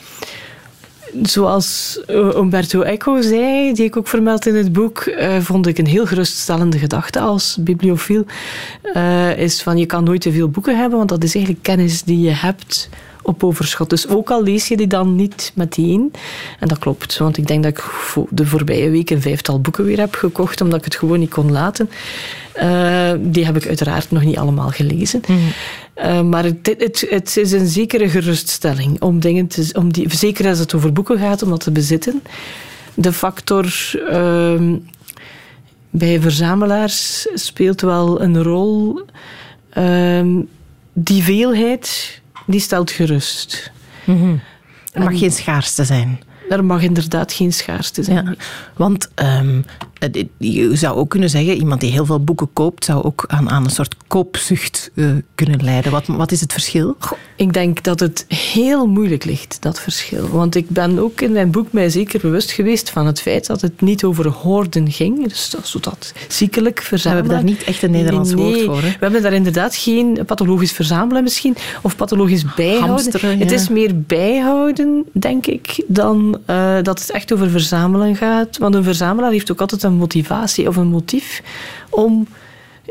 Zoals 1.23 2.01
eh, 2.07 2.17
Umberto 2.17 2.81
Eco 2.81 3.21
zei, 3.21 3.73
die 3.73 3.85
ik 3.85 3.97
ook 3.97 4.09
vermeld 4.09 4.47
in 4.47 4.55
het 4.55 4.73
boek, 4.73 5.05
uh, 5.07 5.39
vond 5.41 5.67
ik 5.67 5.79
een 5.79 5.87
heel 5.87 6.07
geruststellende 6.07 6.79
gedachte 6.79 7.21
als 7.21 7.57
bibliofiel. 7.61 8.25
Uh, 8.95 9.39
is 9.39 9.63
van 9.63 9.79
je 9.79 9.87
kan 9.87 10.05
nooit 10.05 10.21
te 10.21 10.33
veel 10.33 10.49
boeken 10.49 10.79
hebben, 10.79 10.99
want 10.99 11.11
dat 11.11 11.25
is 11.25 11.35
eigenlijk 11.35 11.65
kennis 11.65 12.03
die 12.03 12.21
je 12.21 12.35
hebt 12.35 12.89
op 13.31 13.45
overschot. 13.45 13.91
Dus 13.91 14.09
ook 14.09 14.31
al 14.31 14.43
lees 14.43 14.69
je 14.69 14.77
die 14.77 14.87
dan 14.87 15.17
niet 15.17 15.53
meteen. 15.55 16.13
En 16.59 16.69
dat 16.69 16.79
klopt, 16.79 17.19
want 17.19 17.37
ik 17.37 17.47
denk 17.47 17.63
dat 17.63 17.73
ik 17.73 17.85
de 18.31 18.47
voorbije 18.47 18.91
week 18.91 19.11
een 19.11 19.21
vijftal 19.21 19.61
boeken 19.61 19.85
weer 19.85 19.99
heb 19.99 20.15
gekocht, 20.15 20.61
omdat 20.61 20.79
ik 20.79 20.85
het 20.85 20.97
gewoon 20.97 21.19
niet 21.19 21.31
kon 21.31 21.53
laten. 21.53 21.91
Uh, 22.57 23.13
die 23.19 23.45
heb 23.45 23.57
ik 23.57 23.67
uiteraard 23.67 24.11
nog 24.11 24.25
niet 24.25 24.37
allemaal 24.37 24.69
gelezen. 24.69 25.21
Mm. 25.27 25.39
Uh, 25.97 26.21
maar 26.21 26.45
het, 26.45 26.75
het, 26.79 27.07
het, 27.09 27.37
is 27.37 27.53
een 27.53 27.67
zekere 27.67 28.09
geruststelling 28.09 29.01
om 29.01 29.21
dingen 29.21 29.47
te, 29.47 29.71
om 29.73 29.93
die, 29.93 30.17
zeker 30.17 30.49
als 30.49 30.59
het 30.59 30.75
over 30.75 30.93
boeken 30.93 31.19
gaat, 31.19 31.43
om 31.43 31.51
dat 31.51 31.61
te 31.61 31.71
bezitten. 31.71 32.23
De 32.95 33.13
factor 33.13 33.93
uh, 33.95 34.75
bij 35.91 36.21
verzamelaars 36.21 37.29
speelt 37.35 37.81
wel 37.81 38.23
een 38.23 38.43
rol. 38.43 39.01
Ehm, 39.71 40.41
die 40.93 41.23
veelheid 41.23 42.20
die 42.51 42.61
stelt 42.61 42.91
gerust. 42.91 43.71
Mm 44.05 44.19
-hmm. 44.21 44.41
Er 44.93 45.03
mag 45.03 45.13
en, 45.13 45.19
geen 45.19 45.33
schaarste 45.33 45.85
zijn. 45.85 46.21
Er 46.49 46.65
mag 46.65 46.83
inderdaad 46.83 47.33
geen 47.33 47.53
schaarste 47.53 48.03
zijn. 48.03 48.25
Ja, 48.25 48.35
want 48.77 49.09
um, 49.15 49.65
je 50.39 50.77
zou 50.77 50.97
ook 50.97 51.11
kunnen 51.11 51.31
zeggen, 51.31 51.57
iemand 51.57 51.81
die 51.81 51.91
heel 51.91 52.07
veel 52.07 52.25
boeken 52.25 52.53
koopt, 52.53 52.85
zou 52.85 53.05
ook 53.05 53.25
aan, 53.27 53.51
aan 53.51 53.65
een 53.65 53.71
soort 53.71 53.95
koopzucht 54.07 54.91
uh, 54.95 55.11
kunnen 55.35 55.65
leiden. 55.65 55.93
Wat, 55.93 56.07
wat 56.07 56.33
is 56.33 56.41
het 56.41 56.53
verschil? 56.53 56.97
Goh, 56.99 57.19
ik 57.37 57.53
denk 57.53 57.83
dat 57.83 58.01
het 58.01 58.25
heel 58.29 58.87
moeilijk 58.87 59.25
ligt, 59.25 59.57
dat 59.61 59.81
verschil. 59.81 60.29
Want 60.29 60.55
ik 60.55 60.69
ben 60.69 60.99
ook 60.99 61.21
in 61.21 61.33
mijn 61.33 61.51
boek 61.51 61.73
mij 61.73 61.89
zeker 61.89 62.21
bewust 62.21 62.51
geweest 62.51 62.91
van 62.91 63.07
het 63.07 63.21
feit 63.21 63.47
dat 63.47 63.61
het 63.61 63.81
niet 63.81 64.05
over 64.05 64.29
hoorden 64.29 64.91
ging. 64.91 65.29
Dus 65.29 65.51
dat, 65.51 65.67
zo 65.67 65.79
dat 65.81 66.13
ziekelijk 66.29 66.83
verzamelen. 66.83 67.27
We 67.27 67.33
hebben 67.33 67.47
daar 67.47 67.57
niet 67.57 67.69
echt 67.69 67.83
een 67.83 67.91
Nederlands 67.91 68.35
nee, 68.35 68.45
woord 68.45 68.65
voor. 68.65 68.83
Hè? 68.83 68.89
We 68.89 68.97
hebben 69.01 69.23
daar 69.23 69.33
inderdaad 69.33 69.77
geen 69.77 70.19
pathologisch 70.27 70.73
verzamelen 70.73 71.23
misschien, 71.23 71.57
of 71.83 71.97
pathologisch 71.97 72.55
bijhouden. 72.55 72.89
Hamsteren, 72.89 73.31
ja. 73.31 73.45
Het 73.45 73.53
is 73.53 73.69
meer 73.69 74.01
bijhouden, 74.01 75.05
denk 75.13 75.47
ik, 75.47 75.85
dan 75.87 76.39
uh, 76.47 76.75
dat 76.83 77.01
het 77.01 77.11
echt 77.11 77.33
over 77.33 77.51
verzamelen 77.51 78.17
gaat. 78.17 78.59
Want 78.59 78.75
een 78.75 78.85
verzamelaar 78.85 79.31
heeft 79.31 79.51
ook 79.53 79.61
altijd 79.61 79.83
een 79.83 79.90
motivatie 79.97 80.69
of 80.69 80.77
een 80.77 80.87
motief 80.87 81.43
om 81.91 82.27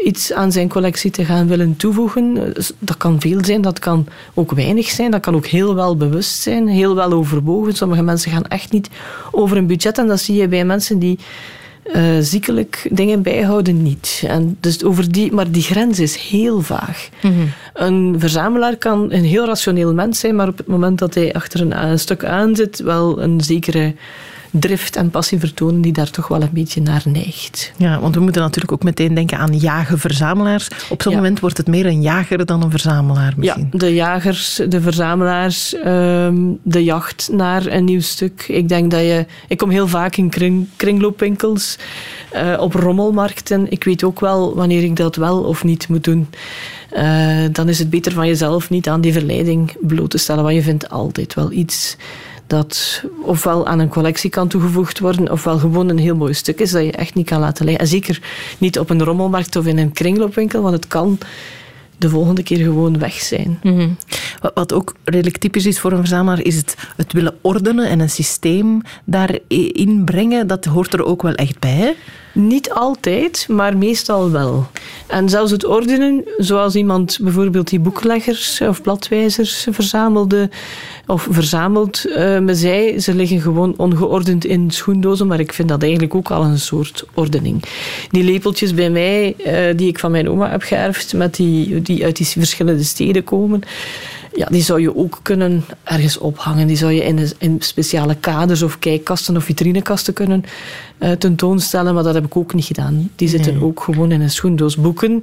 iets 0.03 0.33
aan 0.33 0.51
zijn 0.51 0.69
collectie 0.69 1.11
te 1.11 1.25
gaan 1.25 1.47
willen 1.47 1.75
toevoegen. 1.75 2.53
Dat 2.79 2.97
kan 2.97 3.21
veel 3.21 3.43
zijn, 3.45 3.61
dat 3.61 3.79
kan 3.79 4.07
ook 4.33 4.51
weinig 4.51 4.89
zijn, 4.89 5.11
dat 5.11 5.21
kan 5.21 5.35
ook 5.35 5.45
heel 5.45 5.75
wel 5.75 5.97
bewust 5.97 6.41
zijn, 6.41 6.67
heel 6.67 6.95
wel 6.95 7.11
overwogen. 7.11 7.73
Sommige 7.73 8.01
mensen 8.01 8.31
gaan 8.31 8.47
echt 8.47 8.71
niet 8.71 8.89
over 9.31 9.57
een 9.57 9.67
budget 9.67 9.97
en 9.97 10.07
dat 10.07 10.19
zie 10.19 10.35
je 10.35 10.47
bij 10.47 10.65
mensen 10.65 10.99
die 10.99 11.19
uh, 11.95 12.03
ziekelijk 12.19 12.87
dingen 12.91 13.21
bijhouden 13.21 13.83
niet. 13.83 14.23
En 14.27 14.57
dus 14.59 14.83
over 14.83 15.11
die, 15.11 15.31
maar 15.31 15.51
die 15.51 15.61
grens 15.61 15.99
is 15.99 16.15
heel 16.15 16.61
vaag. 16.61 17.09
Mhm. 17.21 17.33
Een 17.73 18.15
verzamelaar 18.17 18.77
kan 18.77 19.11
een 19.11 19.23
heel 19.23 19.45
rationeel 19.45 19.93
mens 19.93 20.19
zijn, 20.19 20.35
maar 20.35 20.47
op 20.47 20.57
het 20.57 20.67
moment 20.67 20.99
dat 20.99 21.13
hij 21.13 21.33
achter 21.33 21.61
een, 21.61 21.83
een 21.83 21.99
stuk 21.99 22.25
aan 22.25 22.55
zit, 22.55 22.79
wel 22.79 23.21
een 23.21 23.41
zekere 23.41 23.93
drift 24.51 24.95
en 24.95 25.09
passie 25.09 25.39
vertonen 25.39 25.81
die 25.81 25.93
daar 25.93 26.09
toch 26.09 26.27
wel 26.27 26.41
een 26.41 26.49
beetje 26.51 26.81
naar 26.81 27.03
neigt. 27.05 27.71
Ja, 27.77 27.99
want 27.99 28.15
we 28.15 28.21
moeten 28.21 28.41
natuurlijk 28.41 28.71
ook 28.71 28.83
meteen 28.83 29.13
denken 29.13 29.37
aan 29.37 29.57
jagen-verzamelaars. 29.57 30.67
Op 30.89 31.01
zo'n 31.01 31.13
moment 31.13 31.39
wordt 31.39 31.57
het 31.57 31.67
meer 31.67 31.85
een 31.85 32.01
jager 32.01 32.45
dan 32.45 32.63
een 32.63 32.71
verzamelaar 32.71 33.33
misschien. 33.35 33.67
Ja, 33.71 33.77
de 33.77 33.93
jagers, 33.93 34.61
de 34.69 34.81
verzamelaars, 34.81 35.75
ehm, 35.75 36.37
de 36.63 36.83
jacht 36.83 37.29
naar 37.31 37.65
een 37.65 37.83
nieuw 37.83 38.01
stuk. 38.01 38.45
Ik 38.47 38.69
denk 38.69 38.91
dat 38.91 38.99
je... 38.99 39.25
Ik 39.47 39.57
kom 39.57 39.69
heel 39.69 39.87
vaak 39.87 40.15
in 40.15 40.29
kring, 40.29 40.67
kringloopwinkels, 40.75 41.77
uh, 42.33 42.61
op 42.61 42.73
rommelmarkten. 42.73 43.71
Ik 43.71 43.83
weet 43.83 44.03
ook 44.03 44.19
wel 44.19 44.55
wanneer 44.55 44.83
ik 44.83 44.95
dat 44.95 45.15
wel 45.15 45.43
of 45.43 45.63
niet 45.63 45.87
moet 45.87 46.03
doen. 46.03 46.27
Uh, 46.93 47.45
dan 47.51 47.69
is 47.69 47.79
het 47.79 47.89
beter 47.89 48.11
van 48.11 48.27
jezelf 48.27 48.69
niet 48.69 48.89
aan 48.89 49.01
die 49.01 49.13
verleiding 49.13 49.71
bloot 49.81 50.09
te 50.09 50.17
stellen, 50.17 50.43
want 50.43 50.55
je 50.55 50.61
vindt 50.61 50.89
altijd 50.89 51.33
wel 51.33 51.51
iets 51.51 51.97
dat 52.49 53.03
ofwel 53.21 53.67
aan 53.67 53.79
een 53.79 53.89
collectie 53.89 54.29
kan 54.29 54.47
toegevoegd 54.47 54.99
worden, 54.99 55.31
ofwel 55.31 55.57
gewoon 55.57 55.89
een 55.89 55.97
heel 55.97 56.15
mooi 56.15 56.33
stuk 56.33 56.59
is 56.59 56.71
dat 56.71 56.83
je 56.83 56.91
echt 56.91 57.13
niet 57.13 57.25
kan 57.25 57.39
laten 57.39 57.65
liggen. 57.65 57.83
En 57.83 57.89
zeker 57.89 58.21
niet 58.57 58.79
op 58.79 58.89
een 58.89 59.03
rommelmarkt 59.03 59.55
of 59.55 59.65
in 59.65 59.77
een 59.77 59.91
kringloopwinkel, 59.91 60.61
want 60.61 60.75
het 60.75 60.87
kan 60.87 61.17
de 61.97 62.09
volgende 62.09 62.43
keer 62.43 62.57
gewoon 62.57 62.99
weg 62.99 63.13
zijn. 63.13 63.59
Mhm. 63.63 63.89
Wat 64.53 64.73
ook 64.73 64.95
redelijk 65.03 65.37
typisch 65.37 65.65
is 65.65 65.79
voor 65.79 65.91
een 65.91 65.97
verzamelaar, 65.97 66.41
is 66.41 66.55
het, 66.55 66.75
het 66.95 67.13
willen 67.13 67.37
ordenen 67.41 67.89
en 67.89 67.99
een 67.99 68.09
systeem 68.09 68.81
daarin 69.03 70.01
brengen. 70.05 70.47
Dat 70.47 70.65
hoort 70.65 70.93
er 70.93 71.05
ook 71.05 71.21
wel 71.21 71.33
echt 71.33 71.59
bij. 71.59 71.71
Hè? 71.71 71.91
Niet 72.39 72.71
altijd, 72.71 73.45
maar 73.49 73.77
meestal 73.77 74.31
wel. 74.31 74.67
En 75.07 75.29
zelfs 75.29 75.51
het 75.51 75.65
ordenen, 75.65 76.23
zoals 76.37 76.75
iemand 76.75 77.17
bijvoorbeeld 77.21 77.69
die 77.69 77.79
boekleggers 77.79 78.61
of 78.61 78.81
bladwijzers 78.81 79.67
verzamelde, 79.69 80.49
of 81.07 81.27
verzameld 81.29 82.05
uh, 82.05 82.39
me 82.39 82.55
zei, 82.55 82.99
ze 82.99 83.13
liggen 83.13 83.41
gewoon 83.41 83.73
ongeordend 83.77 84.45
in 84.45 84.71
schoendozen, 84.71 85.27
maar 85.27 85.39
ik 85.39 85.53
vind 85.53 85.69
dat 85.69 85.81
eigenlijk 85.81 86.15
ook 86.15 86.31
al 86.31 86.43
een 86.43 86.59
soort 86.59 87.05
ordening. 87.13 87.63
Die 88.09 88.23
lepeltjes 88.23 88.73
bij 88.73 88.89
mij, 88.89 89.35
uh, 89.37 89.77
die 89.77 89.87
ik 89.87 89.99
van 89.99 90.11
mijn 90.11 90.29
oma 90.29 90.49
heb 90.49 90.61
geërfd, 90.61 91.13
met 91.13 91.35
die, 91.35 91.81
die 91.81 92.03
uit 92.03 92.17
die 92.17 92.25
verschillende 92.25 92.83
steden 92.83 93.23
komen, 93.23 93.61
ja, 94.39 94.47
die 94.49 94.61
zou 94.61 94.81
je 94.81 94.95
ook 94.95 95.19
kunnen 95.21 95.65
ergens 95.83 96.17
ophangen. 96.17 96.67
Die 96.67 96.77
zou 96.77 96.91
je 96.91 97.03
in, 97.03 97.29
in 97.37 97.55
speciale 97.59 98.15
kaders 98.15 98.61
of 98.61 98.79
kijkkasten 98.79 99.35
of 99.35 99.43
vitrinekasten 99.43 100.13
kunnen 100.13 100.43
uh, 100.99 101.11
tentoonstellen. 101.11 101.93
Maar 101.93 102.03
dat 102.03 102.13
heb 102.13 102.25
ik 102.25 102.35
ook 102.35 102.53
niet 102.53 102.65
gedaan. 102.65 103.11
Die 103.15 103.27
zitten 103.27 103.61
ook 103.61 103.81
gewoon 103.83 104.11
in 104.11 104.21
een 104.21 104.29
schoendoos. 104.29 104.75
Boeken 104.75 105.21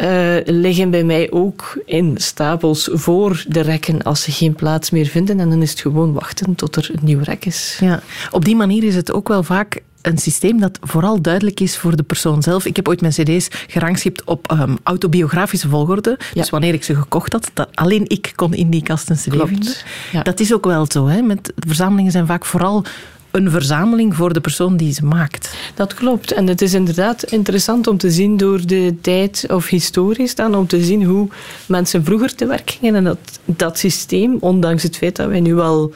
uh, 0.00 0.36
liggen 0.44 0.90
bij 0.90 1.04
mij 1.04 1.30
ook 1.30 1.82
in 1.84 2.14
stapels 2.16 2.88
voor 2.92 3.44
de 3.48 3.60
rekken 3.60 4.02
als 4.02 4.22
ze 4.22 4.32
geen 4.32 4.54
plaats 4.54 4.90
meer 4.90 5.06
vinden. 5.06 5.40
En 5.40 5.50
dan 5.50 5.62
is 5.62 5.70
het 5.70 5.80
gewoon 5.80 6.12
wachten 6.12 6.54
tot 6.54 6.76
er 6.76 6.90
een 6.92 7.00
nieuw 7.02 7.22
rek 7.22 7.44
is. 7.44 7.78
Ja, 7.80 8.02
op 8.30 8.44
die 8.44 8.56
manier 8.56 8.84
is 8.84 8.94
het 8.94 9.12
ook 9.12 9.28
wel 9.28 9.42
vaak 9.42 9.80
een 10.06 10.18
systeem 10.18 10.60
dat 10.60 10.78
vooral 10.80 11.22
duidelijk 11.22 11.60
is 11.60 11.76
voor 11.76 11.96
de 11.96 12.02
persoon 12.02 12.42
zelf. 12.42 12.64
Ik 12.64 12.76
heb 12.76 12.88
ooit 12.88 13.00
mijn 13.00 13.12
cd's 13.12 13.48
gerangschikt 13.66 14.24
op 14.24 14.50
um, 14.52 14.76
autobiografische 14.82 15.68
volgorde. 15.68 16.18
Dus 16.34 16.50
wanneer 16.50 16.74
ik 16.74 16.84
ze 16.84 16.94
gekocht 16.94 17.32
had, 17.32 17.50
dat 17.54 17.68
alleen 17.74 18.04
ik 18.08 18.32
kon 18.34 18.54
in 18.54 18.70
die 18.70 18.82
kast 18.82 19.10
een 19.10 19.16
cd 19.16 19.48
vinden. 19.48 19.74
Ja. 20.12 20.22
Dat 20.22 20.40
is 20.40 20.54
ook 20.54 20.64
wel 20.64 20.86
zo. 20.90 21.06
Hè? 21.06 21.22
Met, 21.22 21.52
verzamelingen 21.56 22.12
zijn 22.12 22.26
vaak 22.26 22.44
vooral 22.44 22.84
een 23.30 23.50
verzameling 23.50 24.16
voor 24.16 24.32
de 24.32 24.40
persoon 24.40 24.76
die 24.76 24.92
ze 24.92 25.04
maakt. 25.04 25.54
Dat 25.74 25.94
klopt. 25.94 26.32
En 26.32 26.46
het 26.46 26.62
is 26.62 26.74
inderdaad 26.74 27.22
interessant 27.22 27.86
om 27.86 27.98
te 27.98 28.10
zien 28.10 28.36
door 28.36 28.66
de 28.66 28.94
tijd 29.00 29.44
of 29.48 29.68
historisch 29.68 30.34
dan, 30.34 30.54
om 30.54 30.66
te 30.66 30.84
zien 30.84 31.04
hoe 31.04 31.28
mensen 31.66 32.04
vroeger 32.04 32.34
te 32.34 32.46
werk 32.46 32.70
gingen. 32.70 32.94
En 32.94 33.04
dat, 33.04 33.18
dat 33.44 33.78
systeem, 33.78 34.36
ondanks 34.40 34.82
het 34.82 34.96
feit 34.96 35.16
dat 35.16 35.28
wij 35.28 35.40
nu 35.40 35.58
al 35.58 35.92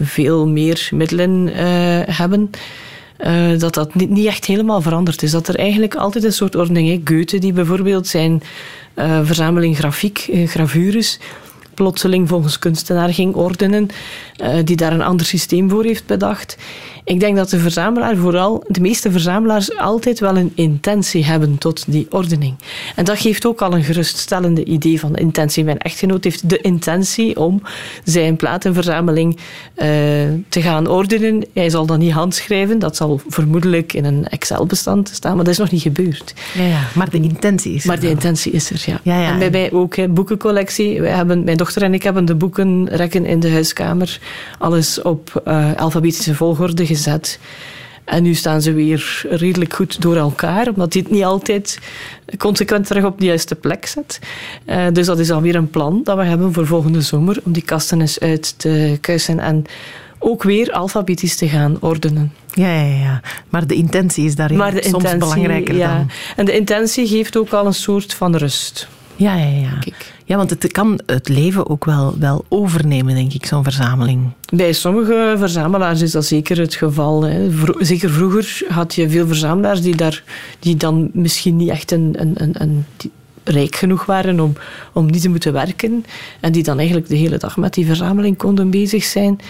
veel 0.00 0.48
meer 0.48 0.88
middelen 0.92 1.48
uh, 1.48 1.54
hebben, 2.16 2.50
uh, 3.20 3.58
dat 3.58 3.74
dat 3.74 3.94
niet, 3.94 4.10
niet, 4.10 4.26
echt 4.26 4.44
helemaal 4.44 4.80
veranderd 4.80 5.22
is. 5.22 5.30
Dat 5.30 5.48
er 5.48 5.56
eigenlijk 5.56 5.94
altijd 5.94 6.24
een 6.24 6.32
soort 6.32 6.54
ordening 6.54 6.88
is. 6.88 6.98
Goethe, 7.04 7.38
die 7.38 7.52
bijvoorbeeld 7.52 8.06
zijn 8.06 8.42
uh, 8.94 9.20
verzameling 9.22 9.76
grafiek, 9.76 10.26
uh, 10.30 10.48
gravures, 10.48 11.18
plotseling 11.76 12.28
volgens 12.28 12.58
kunstenaar 12.58 13.14
ging 13.14 13.34
ordenen, 13.34 13.88
die 14.64 14.76
daar 14.76 14.92
een 14.92 15.02
ander 15.02 15.26
systeem 15.26 15.70
voor 15.70 15.84
heeft 15.84 16.06
bedacht. 16.06 16.56
Ik 17.06 17.20
denk 17.20 17.36
dat 17.36 17.50
de 17.50 17.58
verzamelaar 17.58 18.16
vooral, 18.16 18.64
de 18.68 18.80
meeste 18.80 19.10
verzamelaars 19.10 19.76
altijd 19.78 20.20
wel 20.20 20.36
een 20.36 20.52
intentie 20.54 21.24
hebben 21.24 21.58
tot 21.58 21.84
die 21.86 22.06
ordening. 22.10 22.54
En 22.94 23.04
dat 23.04 23.18
geeft 23.18 23.46
ook 23.46 23.62
al 23.62 23.74
een 23.74 23.84
geruststellende 23.84 24.64
idee 24.64 25.00
van 25.00 25.12
de 25.12 25.20
intentie. 25.20 25.64
Mijn 25.64 25.78
echtgenoot 25.78 26.24
heeft 26.24 26.48
de 26.48 26.60
intentie 26.60 27.40
om 27.40 27.62
zijn 28.04 28.36
platenverzameling 28.36 29.36
uh, 29.36 29.42
te 30.48 30.62
gaan 30.62 30.86
ordenen. 30.86 31.44
Hij 31.54 31.70
zal 31.70 31.86
dat 31.86 31.98
niet 31.98 32.12
handschrijven, 32.12 32.78
dat 32.78 32.96
zal 32.96 33.20
vermoedelijk 33.28 33.92
in 33.92 34.04
een 34.04 34.28
Excel-bestand 34.28 35.08
staan, 35.08 35.34
maar 35.36 35.44
dat 35.44 35.52
is 35.52 35.58
nog 35.58 35.70
niet 35.70 35.82
gebeurd. 35.82 36.34
Ja, 36.54 36.66
ja 36.66 36.88
maar 36.94 37.10
de 37.10 37.20
intentie 37.20 37.74
is 37.74 37.82
er. 37.82 37.88
Maar 37.88 38.00
de 38.00 38.08
intentie 38.08 38.52
is 38.52 38.70
er, 38.70 38.82
ja. 38.86 39.00
ja, 39.02 39.20
ja 39.20 39.30
en 39.30 39.38
bij 39.38 39.50
mij 39.50 39.72
ook, 39.72 39.96
hè, 39.96 40.08
boekencollectie. 40.08 41.00
Wij 41.00 41.12
hebben, 41.12 41.44
mijn 41.44 41.56
dochter 41.66 41.82
en 41.82 41.94
ik 41.94 42.02
hebben 42.02 42.24
de 42.24 42.34
boekenrekken 42.34 43.24
in 43.24 43.40
de 43.40 43.50
huiskamer 43.50 44.18
alles 44.58 45.02
op 45.02 45.42
uh, 45.48 45.74
alfabetische 45.76 46.34
volgorde 46.34 46.86
gezet. 46.86 47.38
En 48.04 48.22
nu 48.22 48.34
staan 48.34 48.62
ze 48.62 48.72
weer 48.72 49.24
redelijk 49.30 49.74
goed 49.74 50.00
door 50.00 50.16
elkaar, 50.16 50.68
omdat 50.68 50.92
hij 50.92 51.02
het 51.02 51.12
niet 51.12 51.24
altijd 51.24 51.78
consequent 52.38 52.86
terug 52.86 53.04
op 53.04 53.18
de 53.18 53.24
juiste 53.24 53.54
plek 53.54 53.86
zet. 53.86 54.18
Uh, 54.66 54.86
dus 54.92 55.06
dat 55.06 55.18
is 55.18 55.30
alweer 55.30 55.54
een 55.54 55.70
plan 55.70 56.00
dat 56.04 56.16
we 56.16 56.24
hebben 56.24 56.52
voor 56.52 56.66
volgende 56.66 57.00
zomer, 57.00 57.38
om 57.44 57.52
die 57.52 57.62
kasten 57.62 58.00
eens 58.00 58.20
uit 58.20 58.58
te 58.58 58.98
kuisen 59.00 59.38
en 59.38 59.64
ook 60.18 60.42
weer 60.42 60.72
alfabetisch 60.72 61.36
te 61.36 61.48
gaan 61.48 61.76
ordenen. 61.80 62.32
Ja, 62.50 62.72
ja, 62.72 62.96
ja. 62.96 63.20
Maar 63.48 63.66
de 63.66 63.74
intentie 63.74 64.24
is 64.24 64.34
daarin 64.34 64.56
maar 64.58 64.74
de 64.74 64.82
soms 64.82 64.94
intentie, 64.94 65.18
belangrijker 65.18 65.76
ja. 65.76 65.96
dan... 65.96 66.10
En 66.36 66.44
de 66.44 66.56
intentie 66.56 67.06
geeft 67.06 67.36
ook 67.36 67.52
al 67.52 67.66
een 67.66 67.74
soort 67.74 68.14
van 68.14 68.36
rust. 68.36 68.88
Ja, 69.16 69.36
ja, 69.36 69.58
ja. 69.60 69.78
Ja, 70.28 70.36
want 70.36 70.50
het 70.50 70.72
kan 70.72 71.00
het 71.06 71.28
leven 71.28 71.68
ook 71.68 71.84
wel, 71.84 72.14
wel 72.18 72.44
overnemen, 72.48 73.14
denk 73.14 73.32
ik, 73.32 73.46
zo'n 73.46 73.62
verzameling. 73.62 74.30
Bij 74.54 74.72
sommige 74.72 75.34
verzamelaars 75.38 76.00
is 76.00 76.10
dat 76.10 76.24
zeker 76.24 76.58
het 76.58 76.74
geval. 76.74 77.22
Hè. 77.22 77.50
Zeker 77.78 78.10
vroeger 78.10 78.62
had 78.68 78.94
je 78.94 79.08
veel 79.08 79.26
verzamelaars 79.26 79.80
die, 79.80 79.96
daar, 79.96 80.22
die 80.58 80.76
dan 80.76 81.10
misschien 81.12 81.56
niet 81.56 81.68
echt 81.68 81.90
een, 81.90 82.14
een, 82.18 82.32
een, 82.34 82.54
een 82.58 82.84
rijk 83.44 83.76
genoeg 83.76 84.04
waren 84.04 84.40
om, 84.40 84.52
om 84.92 85.06
niet 85.06 85.22
te 85.22 85.28
moeten 85.28 85.52
werken. 85.52 86.04
En 86.40 86.52
die 86.52 86.62
dan 86.62 86.78
eigenlijk 86.78 87.08
de 87.08 87.16
hele 87.16 87.38
dag 87.38 87.56
met 87.56 87.74
die 87.74 87.86
verzameling 87.86 88.36
konden 88.36 88.70
bezig 88.70 89.04
zijn. 89.04 89.40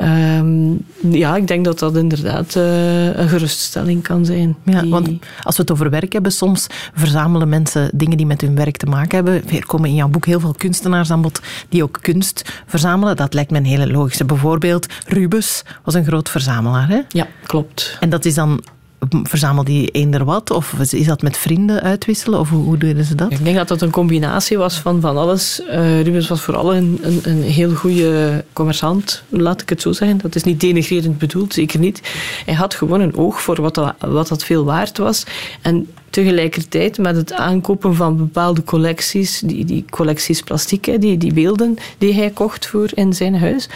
Um, 0.00 0.84
ja, 1.10 1.36
ik 1.36 1.46
denk 1.46 1.64
dat 1.64 1.78
dat 1.78 1.96
inderdaad 1.96 2.54
uh, 2.56 3.16
een 3.16 3.28
geruststelling 3.28 4.02
kan 4.02 4.24
zijn. 4.24 4.56
Ja, 4.64 4.80
die... 4.80 4.90
want 4.90 5.08
als 5.42 5.56
we 5.56 5.62
het 5.62 5.70
over 5.70 5.90
werk 5.90 6.12
hebben, 6.12 6.32
soms 6.32 6.66
verzamelen 6.94 7.48
mensen 7.48 7.90
dingen 7.94 8.16
die 8.16 8.26
met 8.26 8.40
hun 8.40 8.54
werk 8.54 8.76
te 8.76 8.86
maken 8.86 9.16
hebben. 9.16 9.50
Er 9.50 9.66
komen 9.66 9.88
in 9.88 9.94
jouw 9.94 10.08
boek 10.08 10.26
heel 10.26 10.40
veel 10.40 10.54
kunstenaars 10.58 11.10
aan 11.10 11.22
bod 11.22 11.40
die 11.68 11.82
ook 11.82 11.98
kunst 12.00 12.62
verzamelen. 12.66 13.16
Dat 13.16 13.34
lijkt 13.34 13.50
me 13.50 13.58
een 13.58 13.64
hele 13.64 13.90
logische. 13.90 14.24
Bijvoorbeeld 14.24 14.86
Rubens 15.06 15.62
was 15.84 15.94
een 15.94 16.04
groot 16.04 16.28
verzamelaar. 16.28 16.88
Hè? 16.88 17.00
Ja, 17.08 17.26
klopt. 17.46 17.96
En 18.00 18.10
dat 18.10 18.24
is 18.24 18.34
dan 18.34 18.62
verzamel 19.08 19.64
die 19.64 19.88
eender 19.88 20.24
wat? 20.24 20.50
Of 20.50 20.72
is 20.72 21.06
dat 21.06 21.22
met 21.22 21.36
vrienden 21.36 21.82
uitwisselen? 21.82 22.40
Of 22.40 22.50
hoe, 22.50 22.64
hoe 22.64 22.78
deden 22.78 23.04
ze 23.04 23.14
dat? 23.14 23.30
Ik 23.30 23.44
denk 23.44 23.56
dat 23.56 23.68
dat 23.68 23.82
een 23.82 23.90
combinatie 23.90 24.58
was 24.58 24.78
van, 24.78 25.00
van 25.00 25.16
alles. 25.16 25.60
Uh, 25.68 26.02
Rubens 26.02 26.28
was 26.28 26.40
vooral 26.40 26.74
een, 26.74 26.98
een, 27.02 27.20
een, 27.22 27.42
heel 27.42 27.74
goede 27.74 28.44
commerçant, 28.52 29.22
laat 29.28 29.60
ik 29.60 29.68
het 29.68 29.80
zo 29.80 29.92
zeggen. 29.92 30.18
Dat 30.18 30.34
is 30.34 30.42
niet 30.42 30.60
denigrerend 30.60 31.18
bedoeld, 31.18 31.54
zeker 31.54 31.78
niet. 31.78 32.00
Hij 32.44 32.54
had 32.54 32.74
gewoon 32.74 33.00
een 33.00 33.16
oog 33.16 33.42
voor 33.42 33.60
wat 33.60 33.74
dat, 33.74 33.94
wat 33.98 34.28
dat 34.28 34.44
veel 34.44 34.64
waard 34.64 34.98
was. 34.98 35.24
En 35.62 35.88
tegelijkertijd 36.10 36.98
met 36.98 37.16
het 37.16 37.32
aankopen 37.32 37.94
van 37.94 38.16
bepaalde 38.16 38.64
collecties, 38.64 39.40
die, 39.44 39.64
die 39.64 39.84
collecties 39.90 40.42
plastiek, 40.42 41.00
die, 41.00 41.16
die 41.16 41.32
beelden 41.32 41.76
die 41.98 42.14
hij 42.14 42.30
kocht 42.30 42.66
voor 42.66 42.90
in 42.94 43.12
zijn 43.12 43.38
huis, 43.38 43.68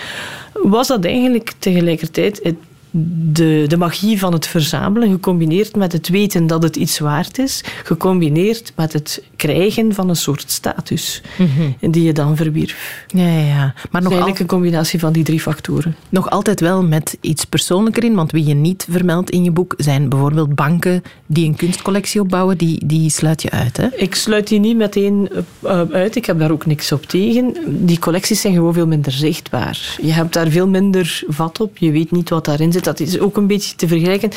was 0.52 0.88
dat 0.88 1.04
eigenlijk 1.04 1.52
tegelijkertijd 1.58 2.40
de, 3.32 3.64
de 3.68 3.76
magie 3.76 4.18
van 4.18 4.32
het 4.32 4.46
verzamelen, 4.46 5.10
gecombineerd 5.10 5.76
met 5.76 5.92
het 5.92 6.08
weten 6.08 6.46
dat 6.46 6.62
het 6.62 6.76
iets 6.76 6.98
waard 6.98 7.38
is, 7.38 7.64
gecombineerd 7.84 8.72
met 8.76 8.92
het 8.92 9.22
krijgen 9.36 9.94
van 9.94 10.08
een 10.08 10.16
soort 10.16 10.50
status 10.50 11.22
mm 11.38 11.74
die 11.80 12.02
je 12.02 12.12
dan 12.12 12.36
verwierf. 12.36 13.04
Ja, 13.06 13.28
ja, 13.28 13.46
ja. 13.46 13.74
Maar 13.90 14.02
nog 14.02 14.10
eigenlijk 14.10 14.40
een 14.40 14.46
combinatie 14.46 14.98
van 14.98 15.12
die 15.12 15.24
drie 15.24 15.40
factoren. 15.40 15.96
Nog 16.08 16.30
altijd 16.30 16.60
wel 16.60 16.82
met 16.82 17.18
iets 17.20 17.44
persoonlijker 17.44 18.04
in, 18.04 18.14
want 18.14 18.32
wie 18.32 18.44
je 18.44 18.54
niet 18.54 18.86
vermeldt 18.90 19.30
in 19.30 19.44
je 19.44 19.50
boek 19.50 19.74
zijn 19.76 20.08
bijvoorbeeld 20.08 20.54
banken 20.54 21.02
die 21.26 21.46
een 21.46 21.56
kunstcollectie 21.56 22.20
opbouwen, 22.20 22.58
die, 22.58 22.86
die 22.86 23.10
sluit 23.10 23.42
je 23.42 23.50
uit. 23.50 23.76
Hè? 23.76 23.86
Ik 23.96 24.14
sluit 24.14 24.48
die 24.48 24.60
niet 24.60 24.76
meteen 24.76 25.28
uh, 25.64 25.82
uit, 25.90 26.16
ik 26.16 26.26
heb 26.26 26.38
daar 26.38 26.50
ook 26.50 26.66
niks 26.66 26.92
op 26.92 27.06
tegen. 27.06 27.56
Die 27.68 27.98
collecties 27.98 28.40
zijn 28.40 28.54
gewoon 28.54 28.74
veel 28.74 28.86
minder 28.86 29.12
zichtbaar. 29.12 29.96
Je 30.02 30.12
hebt 30.12 30.32
daar 30.32 30.48
veel 30.48 30.68
minder 30.68 31.22
vat 31.28 31.60
op, 31.60 31.78
je 31.78 31.90
weet 31.90 32.10
niet 32.10 32.28
wat 32.28 32.44
daarin 32.44 32.72
zit 32.72 32.85
dat 32.86 33.00
is 33.00 33.18
ook 33.18 33.36
een 33.36 33.46
beetje 33.46 33.76
te 33.76 33.88
vergelijken 33.88 34.30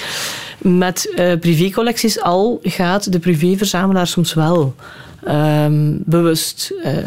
met 0.58 1.14
uh, 1.16 1.40
privécollecties. 1.40 2.22
Al 2.22 2.60
gaat 2.64 3.12
de 3.12 3.20
privéverzamelaar 3.20 4.08
soms 4.08 4.34
wel 4.34 4.76
ehm, 5.24 5.98
bewust 6.06 6.74
uh, 6.84 6.98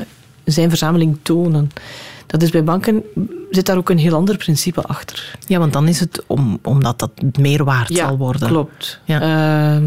zijn 0.45 0.69
verzameling 0.69 1.19
tonen. 1.23 1.71
Dat 2.27 2.43
is 2.43 2.51
bij 2.51 2.65
banken 2.65 3.03
zit 3.51 3.67
daar 3.67 3.77
ook 3.77 3.91
een 3.91 3.99
heel 3.99 4.15
ander 4.15 4.37
principe 4.37 4.83
achter. 4.83 5.37
Ja, 5.47 5.59
want 5.59 5.73
dan 5.73 5.89
is 5.89 6.01
het 6.01 6.23
om, 6.27 6.59
omdat 6.63 6.99
dat 6.99 7.11
meer 7.39 7.65
waard 7.65 7.95
zal 7.95 8.17
worden. 8.17 8.49
Klopt. 8.49 9.01
Ja. 9.05 9.77
Uh, 9.77 9.83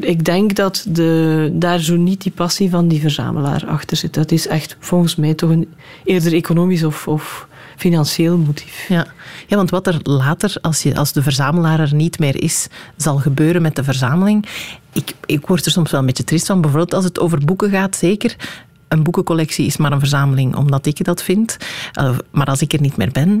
ik 0.00 0.24
denk 0.24 0.54
dat 0.54 0.86
de, 0.88 1.50
daar 1.52 1.80
zo 1.80 1.96
niet 1.96 2.22
die 2.22 2.32
passie 2.32 2.70
van 2.70 2.88
die 2.88 3.00
verzamelaar 3.00 3.64
achter 3.66 3.96
zit. 3.96 4.14
Dat 4.14 4.30
is 4.30 4.46
echt 4.46 4.76
volgens 4.78 5.16
mij 5.16 5.34
toch 5.34 5.50
een 5.50 5.72
eerder 6.04 6.34
economisch 6.34 6.84
of, 6.84 7.08
of 7.08 7.48
financieel 7.76 8.36
motief. 8.36 8.88
Ja. 8.88 9.06
ja, 9.46 9.56
want 9.56 9.70
wat 9.70 9.86
er 9.86 9.98
later, 10.02 10.56
als, 10.60 10.82
je, 10.82 10.96
als 10.96 11.12
de 11.12 11.22
verzamelaar 11.22 11.80
er 11.80 11.94
niet 11.94 12.18
meer 12.18 12.42
is, 12.42 12.66
zal 12.96 13.16
gebeuren 13.16 13.62
met 13.62 13.76
de 13.76 13.84
verzameling. 13.84 14.46
Ik, 14.92 15.12
ik 15.26 15.46
word 15.46 15.66
er 15.66 15.72
soms 15.72 15.90
wel 15.90 16.00
een 16.00 16.06
beetje 16.06 16.24
trist 16.24 16.46
van. 16.46 16.60
Bijvoorbeeld 16.60 16.94
als 16.94 17.04
het 17.04 17.20
over 17.20 17.44
boeken 17.44 17.70
gaat, 17.70 17.96
zeker 17.96 18.36
een 18.88 19.02
boekencollectie 19.02 19.66
is 19.66 19.76
maar 19.76 19.92
een 19.92 19.98
verzameling 19.98 20.56
omdat 20.56 20.86
ik 20.86 21.04
dat 21.04 21.22
vind. 21.22 21.56
Uh, 22.00 22.18
maar 22.30 22.46
als 22.46 22.62
ik 22.62 22.72
er 22.72 22.80
niet 22.80 22.96
meer 22.96 23.10
ben, 23.12 23.40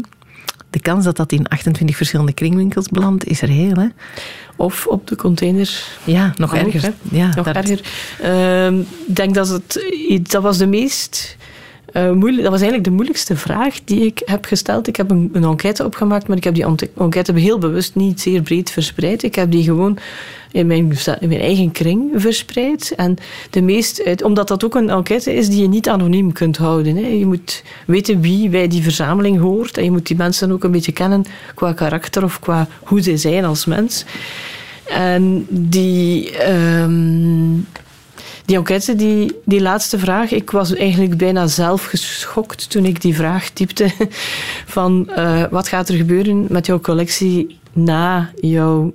de 0.70 0.80
kans 0.80 1.04
dat 1.04 1.16
dat 1.16 1.32
in 1.32 1.48
28 1.48 1.96
verschillende 1.96 2.32
kringwinkels 2.32 2.88
belandt, 2.88 3.24
is 3.24 3.42
er 3.42 3.48
heel. 3.48 3.74
Hè? 3.74 3.86
Of 4.56 4.86
op 4.86 5.06
de 5.06 5.16
container. 5.16 5.84
Ja, 6.04 6.32
nog 6.36 6.54
erger. 6.54 6.92
Ja, 7.10 7.34
nog 7.34 7.46
erger. 7.46 7.80
Uh, 8.22 8.78
ik 9.06 9.16
denk 9.16 9.34
dat 9.34 9.48
het, 9.48 9.84
dat 10.22 10.42
was 10.42 10.58
de 10.58 10.66
meest 10.66 11.36
uh, 11.96 12.12
moeilijk, 12.12 12.42
dat 12.42 12.50
was 12.50 12.60
eigenlijk 12.60 12.84
de 12.84 12.90
moeilijkste 12.90 13.36
vraag 13.36 13.84
die 13.84 14.04
ik 14.04 14.22
heb 14.24 14.44
gesteld. 14.44 14.86
Ik 14.86 14.96
heb 14.96 15.10
een, 15.10 15.30
een 15.32 15.44
enquête 15.44 15.84
opgemaakt, 15.84 16.28
maar 16.28 16.36
ik 16.36 16.44
heb 16.44 16.54
die 16.54 16.64
enquête 16.96 17.32
heel 17.38 17.58
bewust 17.58 17.94
niet 17.94 18.20
zeer 18.20 18.42
breed 18.42 18.70
verspreid. 18.70 19.22
Ik 19.22 19.34
heb 19.34 19.50
die 19.50 19.62
gewoon 19.62 19.98
in 20.52 20.66
mijn, 20.66 20.92
in 21.20 21.28
mijn 21.28 21.40
eigen 21.40 21.72
kring 21.72 22.10
verspreid. 22.14 22.92
En 22.96 23.16
de 23.50 23.62
meest, 23.62 24.22
omdat 24.22 24.48
dat 24.48 24.64
ook 24.64 24.74
een 24.74 24.90
enquête 24.90 25.34
is 25.34 25.48
die 25.48 25.62
je 25.62 25.68
niet 25.68 25.88
anoniem 25.88 26.32
kunt 26.32 26.56
houden. 26.56 26.96
Hè. 26.96 27.06
Je 27.06 27.26
moet 27.26 27.62
weten 27.86 28.20
wie 28.20 28.48
bij 28.48 28.68
die 28.68 28.82
verzameling 28.82 29.38
hoort. 29.38 29.78
En 29.78 29.84
je 29.84 29.90
moet 29.90 30.06
die 30.06 30.16
mensen 30.16 30.52
ook 30.52 30.64
een 30.64 30.70
beetje 30.70 30.92
kennen 30.92 31.24
qua 31.54 31.72
karakter 31.72 32.24
of 32.24 32.40
qua 32.40 32.68
hoe 32.82 33.02
ze 33.02 33.16
zijn 33.16 33.44
als 33.44 33.64
mens. 33.64 34.04
En 34.88 35.46
die... 35.48 36.32
Um, 36.50 37.66
die 38.44 38.56
enquête, 38.56 38.94
die, 38.94 39.40
die 39.44 39.60
laatste 39.60 39.98
vraag, 39.98 40.30
ik 40.30 40.50
was 40.50 40.74
eigenlijk 40.74 41.16
bijna 41.16 41.46
zelf 41.46 41.84
geschokt 41.84 42.70
toen 42.70 42.84
ik 42.84 43.00
die 43.00 43.14
vraag 43.14 43.48
typte 43.48 43.90
van 44.76 45.08
uh, 45.16 45.42
wat 45.50 45.68
gaat 45.68 45.88
er 45.88 45.94
gebeuren 45.94 46.46
met 46.48 46.66
jouw 46.66 46.80
collectie 46.80 47.58
na 47.72 48.30
jouw 48.40 48.92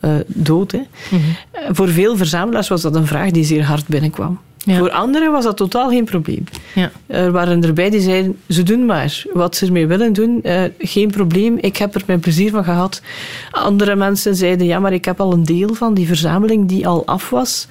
uh, 0.00 0.10
dood. 0.26 0.72
Hè? 0.72 0.78
Mm 0.78 1.20
-hmm. 1.20 1.74
Voor 1.74 1.88
veel 1.88 2.16
verzamelaars 2.16 2.68
was 2.68 2.82
dat 2.82 2.94
een 2.94 3.06
vraag 3.06 3.30
die 3.30 3.44
zeer 3.44 3.64
hard 3.64 3.86
binnenkwam. 3.86 4.40
Ja. 4.64 4.78
Voor 4.78 4.90
anderen 4.90 5.32
was 5.32 5.44
dat 5.44 5.56
totaal 5.56 5.88
geen 5.88 6.04
probleem. 6.04 6.44
Ja. 6.74 6.90
Er 7.06 7.32
waren 7.32 7.62
erbij 7.62 7.90
die 7.90 8.00
zeiden, 8.00 8.38
ze 8.48 8.62
doen 8.62 8.86
maar 8.86 9.24
wat 9.32 9.56
ze 9.56 9.66
ermee 9.66 9.86
willen 9.86 10.12
doen. 10.12 10.40
Uh, 10.42 10.62
geen 10.78 11.10
probleem, 11.10 11.58
ik 11.60 11.76
heb 11.76 11.94
er 11.94 12.02
mijn 12.06 12.20
plezier 12.20 12.50
van 12.50 12.64
gehad. 12.64 13.02
Andere 13.50 13.96
mensen 13.96 14.34
zeiden, 14.34 14.66
ja, 14.66 14.78
maar 14.78 14.92
ik 14.92 15.04
heb 15.04 15.20
al 15.20 15.32
een 15.32 15.44
deel 15.44 15.74
van 15.74 15.94
die 15.94 16.06
verzameling 16.06 16.68
die 16.68 16.86
al 16.86 17.06
af 17.06 17.30
was. 17.30 17.66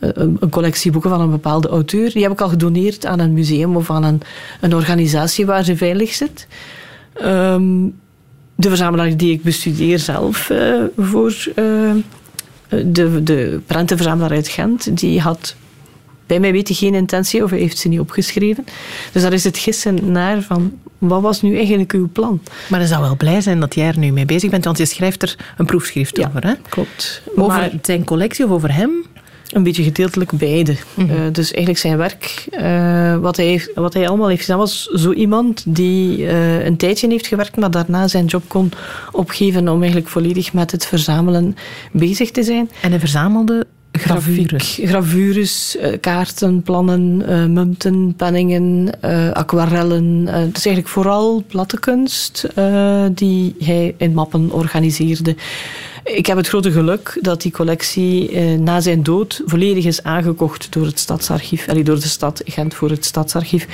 Uh, 0.00 0.10
een 0.14 0.48
collectie 0.50 0.90
boeken 0.90 1.10
van 1.10 1.20
een 1.20 1.30
bepaalde 1.30 1.68
auteur. 1.68 2.12
Die 2.12 2.22
heb 2.22 2.32
ik 2.32 2.40
al 2.40 2.48
gedoneerd 2.48 3.06
aan 3.06 3.18
een 3.18 3.32
museum 3.32 3.76
of 3.76 3.90
aan 3.90 4.04
een, 4.04 4.20
een 4.60 4.74
organisatie 4.74 5.46
waar 5.46 5.64
ze 5.64 5.76
veilig 5.76 6.14
zit. 6.14 6.46
Um, 7.22 7.94
de 8.54 8.68
verzamelaar 8.68 9.16
die 9.16 9.32
ik 9.32 9.42
bestudeer 9.42 9.98
zelf 9.98 10.50
uh, 10.50 10.82
voor 10.96 11.34
uh, 11.48 11.90
de, 12.68 13.22
de 13.22 13.60
prentenverzamelaar 13.66 14.30
uit 14.30 14.48
Gent, 14.48 14.98
die 14.98 15.20
had 15.20 15.56
bij 16.26 16.40
mij 16.40 16.52
weten 16.52 16.74
geen 16.74 16.94
intentie 16.94 17.44
of 17.44 17.50
hij 17.50 17.58
heeft 17.58 17.78
ze 17.78 17.88
niet 17.88 18.00
opgeschreven. 18.00 18.66
Dus 19.12 19.22
daar 19.22 19.32
is 19.32 19.44
het 19.44 19.58
gissen 19.58 20.12
naar 20.12 20.42
van 20.42 20.72
wat 20.98 21.22
was 21.22 21.42
nu 21.42 21.56
eigenlijk 21.56 21.92
uw 21.92 22.08
plan? 22.12 22.40
Maar 22.68 22.78
hij 22.78 22.88
zou 22.88 23.02
wel 23.02 23.16
blij 23.16 23.40
zijn 23.40 23.60
dat 23.60 23.74
jij 23.74 23.86
er 23.86 23.98
nu 23.98 24.12
mee 24.12 24.24
bezig 24.24 24.50
bent, 24.50 24.64
want 24.64 24.78
je 24.78 24.84
schrijft 24.84 25.22
er 25.22 25.36
een 25.56 25.66
proefschrift 25.66 26.16
ja, 26.16 26.26
over. 26.26 26.46
Hè? 26.46 26.54
Klopt. 26.68 27.22
Over 27.36 27.46
maar, 27.46 27.70
zijn 27.82 28.04
collectie 28.04 28.44
of 28.44 28.50
over 28.50 28.74
hem? 28.74 28.90
Een 29.48 29.62
beetje 29.62 29.82
gedeeltelijk 29.82 30.32
beide. 30.32 30.76
Mm 30.94 31.08
-hmm. 31.08 31.16
uh, 31.16 31.32
dus 31.32 31.50
eigenlijk 31.50 31.78
zijn 31.78 31.96
werk, 31.96 32.46
uh, 32.50 33.16
wat, 33.16 33.36
hij 33.36 33.46
heeft, 33.46 33.70
wat 33.74 33.94
hij 33.94 34.08
allemaal 34.08 34.28
heeft 34.28 34.44
gedaan, 34.44 34.58
was 34.58 34.84
zo 34.84 35.12
iemand 35.12 35.62
die 35.66 36.18
uh, 36.18 36.64
een 36.64 36.76
tijdje 36.76 37.08
heeft 37.08 37.26
gewerkt, 37.26 37.56
maar 37.56 37.70
daarna 37.70 38.08
zijn 38.08 38.24
job 38.24 38.42
kon 38.48 38.72
opgeven 39.12 39.68
om 39.68 39.78
eigenlijk 39.78 40.08
volledig 40.08 40.52
met 40.52 40.70
het 40.70 40.86
verzamelen 40.86 41.56
bezig 41.92 42.30
te 42.30 42.42
zijn. 42.42 42.70
En 42.80 42.90
hij 42.90 43.00
verzamelde 43.00 43.66
gravures? 43.92 44.80
Gravures, 44.82 45.76
kaarten, 46.00 46.62
plannen, 46.62 47.16
munten, 47.52 48.14
penningen, 48.16 49.00
aquarellen. 49.32 50.24
dus 50.24 50.64
eigenlijk 50.66 50.88
vooral 50.88 51.44
platte 51.46 51.80
kunst 51.80 52.46
die 53.10 53.54
hij 53.58 53.94
in 53.98 54.14
mappen 54.14 54.52
organiseerde. 54.52 55.36
Ik 56.14 56.26
heb 56.26 56.36
het 56.36 56.48
grote 56.48 56.72
geluk 56.72 57.18
dat 57.20 57.42
die 57.42 57.52
collectie 57.52 58.30
eh, 58.30 58.58
na 58.58 58.80
zijn 58.80 59.02
dood 59.02 59.42
volledig 59.46 59.84
is 59.84 60.02
aangekocht 60.02 60.72
door 60.72 60.86
het 60.86 60.98
stadsarchief, 60.98 61.68
allee, 61.68 61.84
door 61.84 62.00
de 62.00 62.08
stad 62.08 62.42
Gent 62.44 62.74
voor 62.74 62.90
het 62.90 63.04
stadsarchief. 63.04 63.66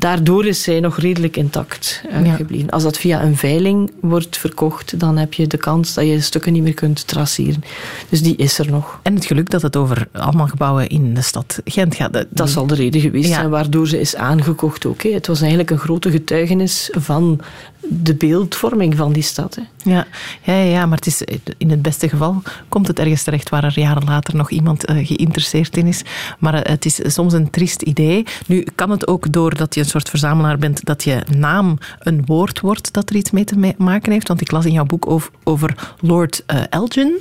Daardoor 0.00 0.46
is 0.46 0.62
zij 0.62 0.80
nog 0.80 0.98
redelijk 0.98 1.36
intact 1.36 2.02
ja. 2.22 2.34
gebleven. 2.34 2.70
Als 2.70 2.82
dat 2.82 2.98
via 2.98 3.22
een 3.22 3.36
veiling 3.36 3.90
wordt 4.00 4.36
verkocht, 4.36 4.98
dan 5.00 5.16
heb 5.16 5.34
je 5.34 5.46
de 5.46 5.56
kans 5.56 5.94
dat 5.94 6.06
je 6.06 6.20
stukken 6.20 6.52
niet 6.52 6.62
meer 6.62 6.74
kunt 6.74 7.06
traceren. 7.06 7.64
Dus 8.08 8.22
die 8.22 8.36
is 8.36 8.58
er 8.58 8.70
nog. 8.70 9.00
En 9.02 9.14
het 9.14 9.24
geluk 9.24 9.50
dat 9.50 9.62
het 9.62 9.76
over 9.76 10.08
allemaal 10.12 10.46
gebouwen 10.46 10.88
in 10.88 11.14
de 11.14 11.22
stad 11.22 11.60
Gent 11.64 11.94
gaat. 11.94 12.12
Dat, 12.12 12.26
dat 12.30 12.50
zal 12.50 12.66
de 12.66 12.74
reden 12.74 13.00
geweest 13.00 13.28
ja. 13.28 13.34
zijn 13.34 13.50
waardoor 13.50 13.88
ze 13.88 14.00
is 14.00 14.16
aangekocht 14.16 14.86
ook. 14.86 15.02
Hè. 15.02 15.10
Het 15.10 15.26
was 15.26 15.40
eigenlijk 15.40 15.70
een 15.70 15.78
grote 15.78 16.10
getuigenis 16.10 16.90
van 16.92 17.40
de 17.88 18.14
beeldvorming 18.14 18.96
van 18.96 19.12
die 19.12 19.22
stad. 19.22 19.54
Hè. 19.54 19.90
Ja, 19.90 20.06
ja, 20.42 20.62
ja, 20.62 20.86
maar 20.86 20.96
het 20.96 21.06
is, 21.06 21.22
in 21.60 21.70
het 21.70 21.82
beste 21.82 22.08
geval 22.08 22.42
komt 22.68 22.86
het 22.86 22.98
ergens 22.98 23.22
terecht 23.22 23.48
waar 23.48 23.64
er 23.64 23.78
jaren 23.78 24.04
later 24.04 24.36
nog 24.36 24.50
iemand 24.50 24.90
uh, 24.90 25.06
geïnteresseerd 25.06 25.76
in 25.76 25.86
is. 25.86 26.02
Maar 26.38 26.54
uh, 26.54 26.60
het 26.62 26.84
is 26.84 27.00
soms 27.02 27.32
een 27.32 27.50
triest 27.50 27.82
idee. 27.82 28.24
Nu 28.46 28.66
kan 28.74 28.90
het 28.90 29.06
ook 29.06 29.32
doordat 29.32 29.74
je 29.74 29.80
een 29.80 29.86
soort 29.86 30.08
verzamelaar 30.08 30.58
bent, 30.58 30.84
dat 30.84 31.04
je 31.04 31.22
naam 31.36 31.78
een 31.98 32.22
woord 32.26 32.60
wordt 32.60 32.92
dat 32.92 33.10
er 33.10 33.16
iets 33.16 33.30
mee 33.30 33.44
te 33.44 33.74
maken 33.78 34.12
heeft. 34.12 34.28
Want 34.28 34.40
ik 34.40 34.50
las 34.50 34.64
in 34.64 34.72
jouw 34.72 34.84
boek 34.84 35.10
over, 35.10 35.30
over 35.44 35.94
Lord 36.00 36.44
uh, 36.46 36.60
Elgin. 36.70 37.20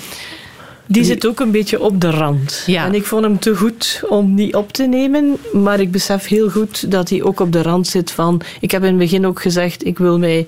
Die 0.85 1.03
zit 1.03 1.27
ook 1.27 1.39
een 1.39 1.51
beetje 1.51 1.81
op 1.81 2.01
de 2.01 2.09
rand. 2.09 2.63
Ja. 2.65 2.85
En 2.85 2.93
ik 2.93 3.05
vond 3.05 3.23
hem 3.23 3.39
te 3.39 3.55
goed 3.55 4.03
om 4.07 4.35
die 4.35 4.57
op 4.57 4.71
te 4.71 4.83
nemen. 4.83 5.37
Maar 5.53 5.79
ik 5.79 5.91
besef 5.91 6.27
heel 6.27 6.49
goed 6.49 6.91
dat 6.91 7.09
hij 7.09 7.23
ook 7.23 7.39
op 7.39 7.51
de 7.51 7.61
rand 7.61 7.87
zit 7.87 8.11
van... 8.11 8.41
Ik 8.59 8.71
heb 8.71 8.81
in 8.81 8.87
het 8.87 8.97
begin 8.97 9.25
ook 9.25 9.41
gezegd, 9.41 9.85
ik 9.85 9.97
wil 9.97 10.19
mij 10.19 10.47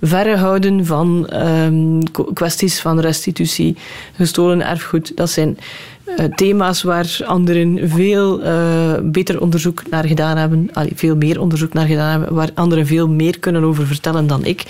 verre 0.00 0.36
houden 0.36 0.86
van 0.86 1.30
um, 1.32 2.12
kwesties 2.34 2.80
van 2.80 3.00
restitutie, 3.00 3.76
gestolen 4.16 4.66
erfgoed. 4.66 5.16
Dat 5.16 5.30
zijn 5.30 5.58
uh, 6.06 6.24
thema's 6.24 6.82
waar 6.82 7.18
anderen 7.24 7.88
veel 7.88 8.42
uh, 8.42 8.92
beter 9.02 9.40
onderzoek 9.40 9.82
naar 9.90 10.04
gedaan 10.04 10.36
hebben. 10.36 10.70
Veel 10.94 11.16
meer 11.16 11.40
onderzoek 11.40 11.72
naar 11.72 11.86
gedaan 11.86 12.10
hebben. 12.10 12.34
Waar 12.34 12.50
anderen 12.54 12.86
veel 12.86 13.08
meer 13.08 13.38
kunnen 13.38 13.64
over 13.64 13.86
vertellen 13.86 14.26
dan 14.26 14.44
ik. 14.44 14.64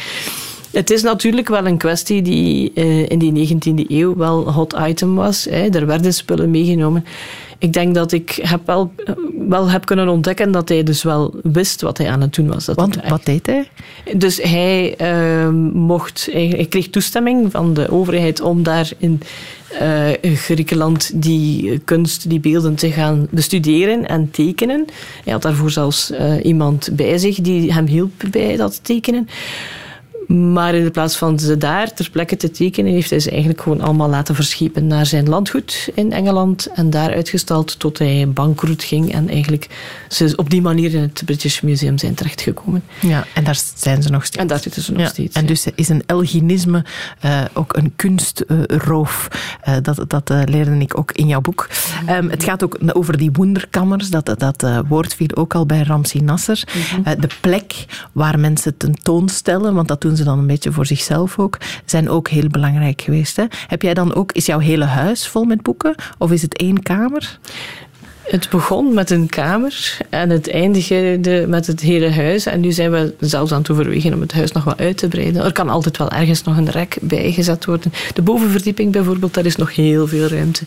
Het 0.76 0.90
is 0.90 1.02
natuurlijk 1.02 1.48
wel 1.48 1.66
een 1.66 1.76
kwestie 1.76 2.22
die 2.22 2.72
uh, 2.74 3.08
in 3.08 3.18
die 3.18 3.56
19e 3.56 3.90
eeuw 3.90 4.16
wel 4.16 4.52
hot 4.52 4.76
item 4.86 5.14
was. 5.14 5.44
Hè. 5.44 5.68
Er 5.68 5.86
werden 5.86 6.14
spullen 6.14 6.50
meegenomen. 6.50 7.04
Ik 7.58 7.72
denk 7.72 7.94
dat 7.94 8.12
ik 8.12 8.38
heb 8.42 8.60
wel, 8.66 8.92
wel 9.48 9.70
heb 9.70 9.84
kunnen 9.84 10.08
ontdekken 10.08 10.52
dat 10.52 10.68
hij 10.68 10.82
dus 10.82 11.02
wel 11.02 11.34
wist 11.42 11.80
wat 11.80 11.98
hij 11.98 12.10
aan 12.10 12.20
het 12.20 12.34
doen 12.34 12.46
was. 12.46 12.64
Dat 12.64 12.76
Want 12.76 12.98
wat 13.08 13.24
deed 13.24 13.46
hij? 13.46 13.68
Dus 14.16 14.42
hij 14.42 14.94
uh, 15.00 15.48
mocht, 15.72 16.28
hij, 16.32 16.46
hij, 16.46 16.66
kreeg 16.66 16.88
toestemming 16.88 17.50
van 17.50 17.74
de 17.74 17.90
overheid 17.90 18.40
om 18.40 18.62
daar 18.62 18.90
in 18.98 19.20
uh, 19.82 20.34
Griekenland 20.34 21.22
die 21.22 21.78
kunst, 21.78 22.30
die 22.30 22.40
beelden 22.40 22.74
te 22.74 22.90
gaan 22.90 23.26
bestuderen 23.30 24.08
en 24.08 24.30
tekenen. 24.30 24.84
Hij 25.24 25.32
had 25.32 25.42
daarvoor 25.42 25.70
zelfs 25.70 26.10
uh, 26.10 26.44
iemand 26.44 26.88
bij 26.92 27.18
zich 27.18 27.40
die 27.40 27.72
hem 27.72 27.86
hielp 27.86 28.12
bij 28.30 28.56
dat 28.56 28.84
tekenen. 28.84 29.28
Maar 30.26 30.74
in 30.74 30.90
plaats 30.90 31.16
van 31.16 31.38
ze 31.38 31.56
daar 31.56 31.92
ter 31.92 32.10
plekke 32.10 32.36
te 32.36 32.50
tekenen, 32.50 32.92
heeft 32.92 33.10
hij 33.10 33.20
ze 33.20 33.30
eigenlijk 33.30 33.60
gewoon 33.60 33.80
allemaal 33.80 34.08
laten 34.08 34.34
verschepen 34.34 34.86
naar 34.86 35.06
zijn 35.06 35.28
landgoed 35.28 35.88
in 35.94 36.12
Engeland. 36.12 36.66
En 36.74 36.90
daar 36.90 37.14
uitgestald 37.14 37.78
tot 37.78 37.98
hij 37.98 38.28
bankroet 38.28 38.82
ging. 38.82 39.12
En 39.12 39.28
eigenlijk 39.28 39.68
ze 40.08 40.32
op 40.36 40.50
die 40.50 40.62
manier 40.62 40.94
in 40.94 41.00
het 41.00 41.22
British 41.24 41.60
Museum 41.60 41.98
zijn 41.98 42.14
terechtgekomen. 42.14 42.82
Ja, 43.00 43.26
en 43.34 43.44
daar 43.44 43.60
zijn 43.74 44.02
ze 44.02 44.10
nog 44.10 44.24
steeds. 44.24 44.42
En 44.42 44.46
daar 44.46 44.60
zitten 44.60 44.82
ze 44.82 44.92
nog 44.92 45.00
ja, 45.00 45.08
steeds. 45.08 45.34
En 45.34 45.42
ja. 45.42 45.46
dus 45.46 45.66
is 45.74 45.88
een 45.88 46.02
Elginisme 46.06 46.84
uh, 47.24 47.40
ook 47.52 47.76
een 47.76 47.92
kunstroof. 47.96 49.28
Uh, 49.68 49.76
dat 49.82 50.04
dat 50.08 50.30
uh, 50.30 50.42
leerde 50.44 50.78
ik 50.78 50.98
ook 50.98 51.12
in 51.12 51.26
jouw 51.26 51.40
boek. 51.40 51.68
Um, 52.10 52.30
het 52.30 52.44
gaat 52.44 52.64
ook 52.64 52.78
over 52.92 53.18
die 53.18 53.30
wonderkammers. 53.32 54.10
Dat, 54.10 54.34
dat 54.38 54.66
woord 54.88 55.14
viel 55.14 55.34
ook 55.34 55.54
al 55.54 55.66
bij 55.66 55.82
Ramsi 55.82 56.20
Nasser. 56.20 56.62
-hmm. 56.66 57.20
de 57.20 57.28
plek 57.40 57.84
waar 58.12 58.38
mensen 58.38 58.76
tentoonstellen, 58.76 59.74
want 59.74 59.88
dat 59.88 60.00
doen 60.00 60.15
ze 60.16 60.24
dan 60.24 60.38
een 60.38 60.46
beetje 60.46 60.72
voor 60.72 60.86
zichzelf 60.86 61.38
ook, 61.38 61.58
zijn 61.84 62.08
ook 62.08 62.28
heel 62.28 62.48
belangrijk 62.48 63.00
geweest. 63.02 63.36
Hè? 63.36 63.44
Heb 63.66 63.82
jij 63.82 63.94
dan 63.94 64.14
ook, 64.14 64.32
is 64.32 64.46
jouw 64.46 64.58
hele 64.58 64.84
huis 64.84 65.28
vol 65.28 65.44
met 65.44 65.62
boeken? 65.62 65.94
Of 66.18 66.30
is 66.32 66.42
het 66.42 66.56
één 66.56 66.82
kamer? 66.82 67.38
Het 68.26 68.50
begon 68.50 68.94
met 68.94 69.10
een 69.10 69.28
kamer 69.28 69.98
en 70.10 70.30
het 70.30 70.50
eindigde 70.50 71.44
met 71.48 71.66
het 71.66 71.80
hele 71.80 72.10
huis. 72.10 72.46
En 72.46 72.60
nu 72.60 72.72
zijn 72.72 72.90
we 72.90 73.14
zelfs 73.20 73.52
aan 73.52 73.58
het 73.58 73.70
overwegen 73.70 74.14
om 74.14 74.20
het 74.20 74.32
huis 74.32 74.52
nog 74.52 74.64
wat 74.64 74.78
uit 74.78 74.98
te 74.98 75.08
breiden. 75.08 75.44
Er 75.44 75.52
kan 75.52 75.68
altijd 75.68 75.96
wel 75.96 76.10
ergens 76.10 76.42
nog 76.42 76.56
een 76.56 76.70
rek 76.70 76.96
bijgezet 77.00 77.64
worden. 77.64 77.92
De 78.14 78.22
bovenverdieping 78.22 78.92
bijvoorbeeld, 78.92 79.34
daar 79.34 79.46
is 79.46 79.56
nog 79.56 79.74
heel 79.74 80.06
veel 80.06 80.26
ruimte. 80.26 80.64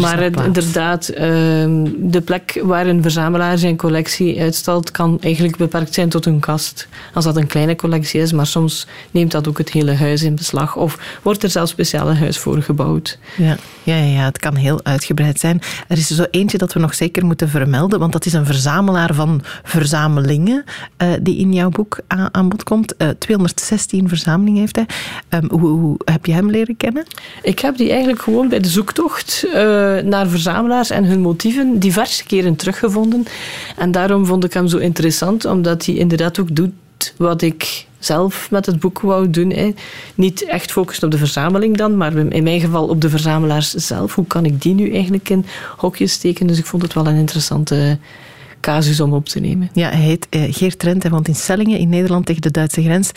Maar 0.00 0.22
inderdaad, 0.22 1.08
ehm, 1.08 1.84
de 1.96 2.20
plek 2.20 2.60
waar 2.62 2.86
een 2.86 3.02
verzamelaar 3.02 3.58
zijn 3.58 3.76
collectie 3.76 4.40
uitstalt, 4.40 4.90
kan 4.90 5.18
eigenlijk 5.20 5.56
beperkt 5.56 5.94
zijn 5.94 6.08
tot 6.08 6.26
een 6.26 6.40
kast. 6.40 6.88
Als 7.14 7.24
dat 7.24 7.36
een 7.36 7.46
kleine 7.46 7.76
collectie 7.76 8.20
is, 8.20 8.32
maar 8.32 8.46
soms 8.46 8.86
neemt 9.10 9.30
dat 9.30 9.48
ook 9.48 9.58
het 9.58 9.70
hele 9.70 9.94
huis 9.94 10.22
in 10.22 10.34
beslag. 10.34 10.76
Of 10.76 11.18
wordt 11.22 11.42
er 11.42 11.50
zelfs 11.50 11.70
speciaal 11.70 12.08
een 12.08 12.16
huis 12.16 12.38
voor 12.38 12.62
gebouwd. 12.62 13.18
Ja, 13.36 13.56
ja, 13.82 13.96
ja, 13.96 14.24
het 14.24 14.38
kan 14.38 14.56
heel 14.56 14.80
uitgebreid 14.82 15.40
zijn. 15.40 15.60
Er 15.88 15.98
is 15.98 16.10
er 16.10 16.16
zo 16.16 16.26
eentje 16.30 16.58
dat 16.58 16.73
we 16.74 16.80
nog 16.80 16.94
zeker 16.94 17.26
moeten 17.26 17.48
vermelden, 17.48 17.98
want 17.98 18.12
dat 18.12 18.26
is 18.26 18.32
een 18.32 18.46
verzamelaar 18.46 19.14
van 19.14 19.42
verzamelingen 19.62 20.64
uh, 21.02 21.08
die 21.20 21.36
in 21.36 21.52
jouw 21.52 21.68
boek 21.68 21.98
aan, 22.06 22.48
bod 22.48 22.62
komt. 22.62 22.94
Uh, 22.98 23.08
eh, 23.08 23.14
216 23.18 24.08
verzamelingen 24.08 24.60
heeft 24.60 24.76
hij. 24.76 24.86
Um, 25.28 25.50
hoe, 25.50 25.68
hoe, 25.68 25.96
heb 26.04 26.26
je 26.26 26.32
hem 26.32 26.50
leren 26.50 26.76
kennen? 26.76 27.04
Ik 27.42 27.58
heb 27.58 27.76
die 27.76 27.90
eigenlijk 27.90 28.22
gewoon 28.22 28.48
bij 28.48 28.60
de 28.60 28.68
zoektocht 28.68 29.44
uh, 29.46 29.52
naar 29.98 30.28
verzamelaars 30.28 30.90
en 30.90 31.04
hun 31.04 31.20
motieven 31.20 31.78
diverse 31.78 32.24
keren 32.24 32.56
teruggevonden. 32.56 33.26
En 33.76 33.92
daarom 33.92 34.26
vond 34.26 34.44
ik 34.44 34.52
hem 34.52 34.68
zo 34.68 34.78
interessant, 34.78 35.44
omdat 35.44 35.86
hij 35.86 35.94
inderdaad 35.94 36.38
ook 36.38 36.56
doet 36.56 36.72
wat 37.16 37.42
ik 37.42 37.86
zelf 38.04 38.50
met 38.50 38.66
het 38.66 38.80
boek 38.80 39.00
wou 39.00 39.30
doen. 39.30 39.50
Hè. 39.50 39.74
Niet 40.14 40.44
echt 40.44 40.72
focussen 40.72 41.04
op 41.04 41.10
de 41.10 41.18
verzameling 41.18 41.76
dan, 41.76 41.96
maar 41.96 42.16
in 42.16 42.42
mijn 42.42 42.60
geval 42.60 42.88
op 42.88 43.00
de 43.00 43.10
verzamelaars 43.10 43.70
zelf. 43.70 44.14
Hoe 44.14 44.26
kan 44.26 44.44
ik 44.44 44.62
die 44.62 44.74
nu 44.74 44.92
eigenlijk 44.92 45.28
in 45.28 45.46
hokjes 45.76 46.12
steken? 46.12 46.46
Dus 46.46 46.58
ik 46.58 46.66
vond 46.66 46.82
het 46.82 46.94
wel 46.94 47.06
een 47.06 47.16
interessante 47.16 47.98
casus 48.64 49.00
om 49.00 49.12
op 49.12 49.28
te 49.28 49.40
nemen. 49.40 49.70
Ja, 49.72 49.88
hij 49.88 50.00
heet 50.00 50.26
uh, 50.30 50.42
Geert 50.50 50.78
Trent. 50.78 51.02
Hij 51.02 51.12
woont 51.12 51.28
in 51.28 51.34
Sellingen 51.34 51.78
in 51.78 51.88
Nederland 51.88 52.26
tegen 52.26 52.42
de 52.42 52.50
Duitse 52.50 52.82
grens. 52.82 53.10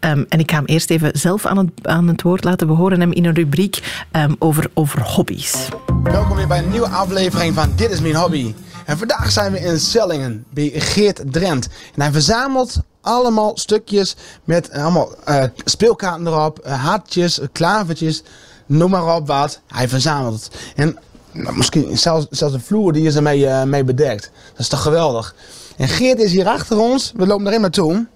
Um, 0.00 0.26
en 0.28 0.38
ik 0.38 0.50
ga 0.50 0.56
hem 0.56 0.64
eerst 0.64 0.90
even 0.90 1.10
zelf 1.18 1.46
aan 1.46 1.56
het, 1.56 1.70
aan 1.82 2.08
het 2.08 2.22
woord 2.22 2.44
laten. 2.44 2.66
We 2.66 2.72
horen 2.72 3.00
hem 3.00 3.12
in 3.12 3.24
een 3.24 3.34
rubriek 3.34 4.06
um, 4.12 4.36
over, 4.38 4.70
over 4.74 5.02
hobby's. 5.02 5.68
Welkom 6.02 6.36
weer 6.36 6.46
bij 6.46 6.58
een 6.58 6.70
nieuwe 6.70 6.88
aflevering 6.88 7.54
van 7.54 7.72
Dit 7.76 7.90
is 7.90 8.00
mijn 8.00 8.14
hobby. 8.14 8.54
En 8.84 8.98
vandaag 8.98 9.30
zijn 9.30 9.52
we 9.52 9.60
in 9.60 9.78
Sellingen 9.78 10.44
bij 10.50 10.72
Geert 10.74 11.22
Drent. 11.32 11.68
En 11.94 12.02
hij 12.02 12.12
verzamelt 12.12 12.82
allemaal 13.04 13.52
stukjes 13.54 14.16
met 14.44 14.70
allemaal 14.70 15.14
uh, 15.28 15.44
speelkaarten 15.64 16.26
erop, 16.26 16.60
uh, 16.66 16.84
hartjes, 16.84 17.40
klavertjes, 17.52 18.22
noem 18.66 18.90
maar 18.90 19.16
op 19.16 19.26
wat. 19.26 19.60
Hij 19.66 19.88
verzamelt. 19.88 20.48
En 20.76 20.98
nou, 21.32 21.56
misschien 21.56 21.98
zelfs, 21.98 22.26
zelfs 22.30 22.54
de 22.54 22.60
vloer 22.60 22.92
die 22.92 23.06
is 23.06 23.16
ermee 23.16 23.40
uh, 23.40 23.62
mee 23.62 23.84
bedekt. 23.84 24.30
Dat 24.50 24.60
is 24.60 24.68
toch 24.68 24.82
geweldig. 24.82 25.34
En 25.76 25.88
Geert 25.88 26.18
is 26.18 26.32
hier 26.32 26.46
achter 26.46 26.78
ons. 26.78 27.12
We 27.16 27.26
lopen 27.26 27.46
erin 27.46 27.60
naartoe. 27.60 28.06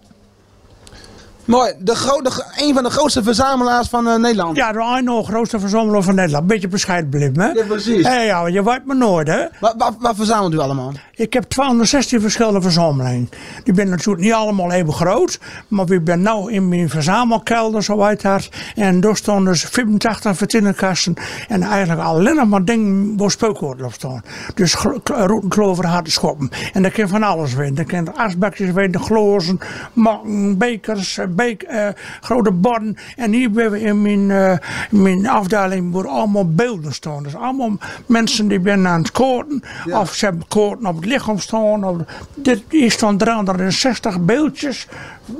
Mooi, 1.49 1.73
de 1.79 1.95
grote, 1.95 2.45
een 2.57 2.75
van 2.75 2.83
de 2.83 2.91
grootste 2.91 3.23
verzamelaars 3.23 3.89
van 3.89 4.07
uh, 4.07 4.15
Nederland. 4.17 4.57
Ja, 4.57 4.73
de 4.73 4.97
ene 4.99 5.23
grootste 5.25 5.61
verzamelaar 5.61 6.03
van 6.03 6.15
Nederland. 6.15 6.47
Beetje 6.47 6.69
bescheiden 6.69 7.11
blijven, 7.11 7.41
hè? 7.41 7.49
Ja, 7.49 7.65
precies. 7.65 8.07
Hey, 8.07 8.27
ja, 8.27 8.47
je 8.47 8.65
weet 8.65 8.85
me 8.85 8.95
nooit, 8.95 9.29
hè? 9.29 9.45
Wat, 9.61 9.75
wat, 9.79 9.97
wat, 10.01 10.17
verzamelt 10.17 10.55
u 10.55 10.59
allemaal? 10.59 10.93
Ik 11.15 11.33
heb 11.33 11.43
216 11.43 12.21
verschillende 12.21 12.61
verzamelingen. 12.63 13.29
Die 13.65 13.75
zijn 13.75 13.89
natuurlijk 13.89 14.25
niet 14.25 14.33
allemaal 14.33 14.73
even 14.73 14.93
groot. 14.93 15.41
Maar 15.69 15.91
ik 15.91 16.05
ben 16.05 16.21
nu 16.21 16.53
in 16.53 16.69
mijn 16.69 16.89
verzamelkelder, 16.89 17.83
zo 17.83 18.05
heet 18.05 18.23
dat. 18.23 18.49
En 18.75 19.01
daar 19.01 19.17
staan 19.17 19.45
dus 19.45 19.63
85 19.63 20.37
vertinnenkasten. 20.37 21.15
En 21.49 21.63
eigenlijk 21.63 22.01
alleen 22.01 22.37
nog 22.37 22.49
maar 22.49 22.65
dingen 22.65 23.17
waar 23.17 23.31
speukwoorden 23.31 23.87
op 23.87 23.93
staan. 23.93 24.23
Dus 24.55 24.75
roeten, 24.75 25.49
klover, 25.49 25.87
harde 25.87 26.11
schoppen. 26.11 26.51
En 26.73 26.83
daar 26.83 26.93
kan 26.93 27.09
van 27.09 27.23
alles 27.23 27.55
winnen. 27.55 27.75
Daar 27.75 27.85
kan 27.85 28.17
asbakjes 28.17 28.71
winnen, 28.71 29.01
glozen, 29.01 29.59
makken, 29.93 30.59
bekers, 30.59 31.19
beek, 31.38 31.64
uh, 31.70 31.88
grote 32.20 32.51
borden. 32.51 32.96
En 33.16 33.33
hier 33.33 33.51
ben 33.51 33.70
we 33.70 33.81
in 33.81 34.03
mijn, 34.03 34.31
uh, 34.31 34.53
mijn 34.90 35.29
afdeling 35.29 35.92
waar 35.92 36.09
allemaal 36.09 36.48
beelden 36.48 36.92
staan. 36.92 37.22
Dus 37.22 37.37
allemaal 37.37 37.72
mensen 38.07 38.48
die 38.48 38.61
zijn 38.64 38.87
aan 38.87 39.01
het 39.01 39.12
koorten. 39.12 39.62
Of 39.92 40.14
ze 40.14 40.24
hebben 40.24 40.48
koorten 40.48 40.87
op 40.87 40.96
het 40.96 41.05
lichaam 41.05 41.38
staan. 41.38 41.85
Of, 41.85 41.96
dit, 42.35 42.62
hier 42.68 42.90
staan 42.90 43.16
360 43.16 44.20
beeldjes. 44.20 44.87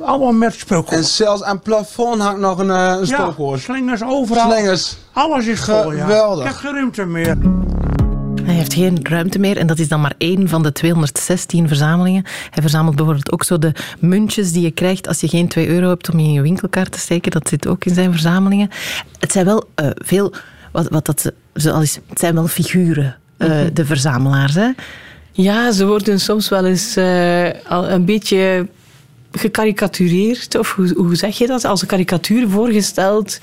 Allemaal 0.01 0.33
met 0.33 0.55
spookwoord. 0.55 0.97
En 0.97 1.05
zelfs 1.05 1.43
aan 1.43 1.55
het 1.55 1.63
plafond 1.63 2.23
hangt 2.23 2.41
nog 2.41 2.59
een, 2.59 2.67
uh, 2.67 2.97
een. 3.01 3.07
Ja, 3.07 3.57
slingers 3.57 4.03
overal. 4.03 4.51
Slingers. 4.51 4.99
Alles 5.13 5.47
is 5.47 5.61
vol, 5.61 5.83
Geweldig. 5.83 6.45
Ik 6.45 6.51
heb 6.51 6.61
geen 6.61 6.75
ruimte 6.75 7.05
meer. 7.05 7.37
Hij 8.49 8.57
heeft 8.57 8.75
geen 8.75 8.99
ruimte 9.03 9.39
meer 9.39 9.57
en 9.57 9.67
dat 9.67 9.79
is 9.79 9.89
dan 9.89 10.01
maar 10.01 10.15
één 10.19 10.49
van 10.49 10.63
de 10.63 10.73
216 10.73 11.69
verzamelingen. 11.69 12.25
Hij 12.51 12.63
verzamelt 12.63 12.97
bijvoorbeeld 12.97 13.33
ook 13.33 13.45
zo 13.45 13.59
de 13.59 13.73
muntjes 13.99 14.53
die 14.53 14.63
je 14.63 14.71
krijgt 14.71 15.09
als 15.09 15.21
je 15.21 15.29
geen 15.29 15.49
2 15.49 15.69
euro 15.69 15.89
hebt 15.89 16.11
om 16.11 16.19
in 16.19 16.33
je 16.33 16.43
winkelkaart 16.43 16.93
te 16.93 16.99
steken. 16.99 17.31
Dat 17.31 17.49
zit 17.49 17.67
ook 17.67 17.85
in 17.85 17.95
zijn 17.95 18.11
verzamelingen. 18.11 18.71
Het 19.19 19.33
zijn 19.33 19.45
wel 19.45 19.69
uh, 19.81 19.91
veel, 19.95 20.33
wat, 20.73 20.89
wat 20.89 21.07
dat 21.07 21.33
zoal 21.53 21.83
is, 21.83 21.99
het 22.09 22.19
zijn 22.19 22.35
wel 22.35 22.49
figuren, 22.49 23.17
uh, 23.39 23.49
mm 23.49 23.55
-hmm. 23.55 23.75
de 23.75 23.85
verzamelaars. 23.85 24.55
Hè? 24.55 24.71
Ja, 25.33 25.73
ze 25.73 25.87
worden 25.87 26.21
soms 26.21 26.49
wel 26.49 26.65
eens 26.65 26.97
uh, 26.97 27.49
al 27.69 27.89
een 27.89 28.05
beetje 28.05 28.67
gekarikatureerd, 29.33 30.59
of 30.59 30.73
hoe, 30.73 30.93
hoe 30.97 31.17
zeg 31.17 31.39
je 31.39 31.47
dat? 31.47 31.65
Als 31.65 31.83
een 31.83 31.89
karikatuur 31.89 32.49
voorgesteld. 32.49 33.39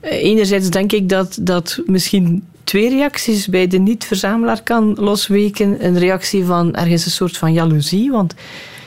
Enerzijds 0.00 0.70
denk 0.70 0.92
ik 0.92 1.08
dat, 1.08 1.38
dat 1.40 1.80
misschien 1.86 2.44
twee 2.64 2.88
reacties 2.88 3.48
bij 3.48 3.66
de 3.66 3.78
niet-verzamelaar 3.78 4.62
kan 4.62 4.94
losweken. 4.98 5.84
Een 5.86 5.98
reactie 5.98 6.44
van 6.44 6.74
ergens 6.74 7.04
een 7.04 7.10
soort 7.10 7.36
van 7.36 7.52
jaloezie, 7.52 8.10
want 8.10 8.34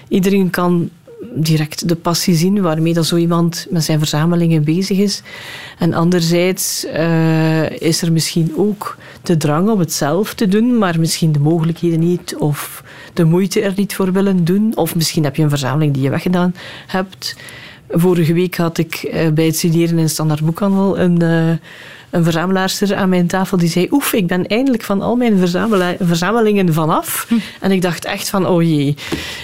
iedereen 0.08 0.50
kan 0.50 0.90
direct 1.36 1.88
de 1.88 1.96
passie 1.96 2.36
zien 2.36 2.62
waarmee 2.62 2.94
dat 2.94 3.06
zo 3.06 3.16
iemand 3.16 3.68
met 3.70 3.84
zijn 3.84 4.00
verzamelingen 4.00 4.64
bezig 4.64 4.98
is. 4.98 5.22
En 5.80 5.94
anderzijds 5.94 6.86
uh, 6.86 7.82
is 7.82 8.02
er 8.02 8.12
misschien 8.12 8.54
ook 8.58 8.98
de 9.22 9.38
drang 9.38 9.70
om 9.70 9.80
het 9.80 9.94
zelf 9.94 10.34
te 10.34 10.48
doen, 10.48 10.78
maar 10.78 11.00
misschien 11.00 11.32
de 11.32 11.40
mogelijkheden 11.40 12.00
niet 12.00 12.36
of 12.36 12.84
de 13.14 13.24
moeite 13.24 13.62
er 13.62 13.74
niet 13.76 13.96
voor 13.96 14.12
willen 14.12 14.46
doen. 14.46 14.72
Of 14.76 14.96
misschien 14.96 15.24
heb 15.24 15.36
je 15.36 15.44
een 15.44 15.50
verzameling 15.50 15.94
die 15.94 16.04
je 16.04 16.10
weggedaan 16.10 16.56
hebt. 16.88 17.36
Vorige 17.96 18.34
week 18.34 18.56
had 18.56 18.78
ik 18.78 19.10
uh, 19.14 19.30
bij 19.30 19.46
het 19.46 19.56
studeren 19.56 19.98
in 19.98 20.10
Standaard 20.10 20.46
Boekhandel 20.46 21.00
een... 21.00 21.24
Uh, 21.24 21.52
een 22.14 22.24
verzamelaarster 22.24 22.96
aan 22.96 23.10
mijn 23.10 23.28
tafel 23.28 23.58
die 23.58 23.70
zei: 23.70 23.88
Oef, 23.92 24.14
ik 24.14 24.28
ben 24.28 24.48
eindelijk 24.48 24.84
van 24.84 25.02
al 25.02 25.16
mijn 25.16 25.48
verzamelingen 26.00 26.74
vanaf. 26.74 27.26
Hm. 27.30 27.36
En 27.60 27.72
ik 27.72 27.82
dacht 27.82 28.06
echt 28.06 28.30
van: 28.30 28.48
Oh 28.48 28.62
jee. 28.62 28.96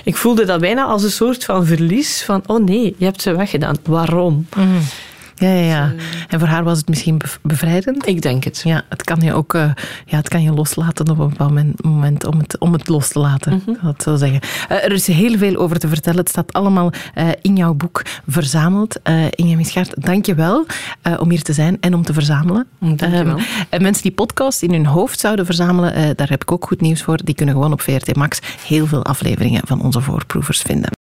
Ik 0.04 0.16
voelde 0.16 0.46
dat 0.46 0.60
bijna 0.60 0.84
als 0.84 1.04
een 1.04 1.12
soort 1.12 1.46
van 1.46 1.66
verlies: 1.66 2.24
van 2.24 2.44
oh 2.46 2.64
nee, 2.64 2.96
je 2.98 3.06
hebt 3.06 3.22
ze 3.22 3.36
weggedaan. 3.36 3.76
Waarom? 3.84 4.48
Hm. 4.54 4.62
Ja, 5.39 5.49
ja, 5.49 5.65
ja. 5.65 5.93
En 6.28 6.39
voor 6.39 6.47
haar 6.47 6.63
was 6.63 6.78
het 6.78 6.89
misschien 6.89 7.21
bevrijdend? 7.41 8.08
Ik 8.08 8.21
denk 8.21 8.43
het. 8.43 8.62
Ja, 8.63 8.82
het 8.89 9.04
kan 9.04 9.19
je 9.21 9.34
ook 9.34 9.54
uh, 9.54 9.71
ja, 10.06 10.17
het 10.17 10.28
kan 10.28 10.41
je 10.41 10.52
loslaten 10.52 11.10
op 11.10 11.19
een 11.19 11.30
bepaald 11.30 11.84
moment 11.84 12.25
om 12.25 12.39
het, 12.39 12.58
om 12.58 12.73
het 12.73 12.88
los 12.88 13.08
te 13.08 13.19
laten. 13.19 13.54
Mm 13.54 13.62
-hmm. 13.65 13.78
Dat 13.82 14.04
zou 14.04 14.17
zeggen. 14.17 14.39
Uh, 14.71 14.84
er 14.84 14.91
is 14.91 15.08
heel 15.08 15.38
veel 15.38 15.56
over 15.56 15.80
te 15.80 15.88
vertellen. 15.88 16.19
Het 16.19 16.30
staat 16.30 16.54
allemaal 16.54 16.91
uh, 17.15 17.28
in 17.41 17.56
jouw 17.56 17.73
boek 17.73 18.02
verzameld. 18.28 18.99
Inge 19.30 19.56
Misgaard, 19.56 20.06
dank 20.06 20.25
je 20.25 20.36
wel 20.36 20.65
om 21.19 21.30
hier 21.30 21.41
te 21.41 21.54
zijn 21.54 21.78
en 21.80 21.93
om 21.93 22.04
te 22.04 22.13
verzamelen. 22.13 22.67
Dank 22.80 23.15
je 23.15 23.23
wel. 23.23 23.39
En 23.69 23.82
mensen 23.82 24.04
die 24.04 24.12
podcasts 24.12 24.63
in 24.63 24.71
hun 24.71 24.86
hoofd 24.86 25.19
zouden 25.19 25.45
verzamelen, 25.45 26.15
daar 26.15 26.30
heb 26.30 26.41
ik 26.41 26.52
ook 26.52 26.65
goed 26.65 26.82
nieuws 26.82 27.02
voor. 27.02 27.19
Die 27.23 27.36
kunnen 27.36 27.56
gewoon 27.56 27.71
op 27.71 27.82
VRT 27.82 28.15
Max 28.15 28.39
heel 28.67 28.88
veel 28.88 29.06
afleveringen 29.06 29.62
van 29.65 29.82
onze 29.82 30.02
voorproevers 30.02 30.62
vinden. 30.62 30.91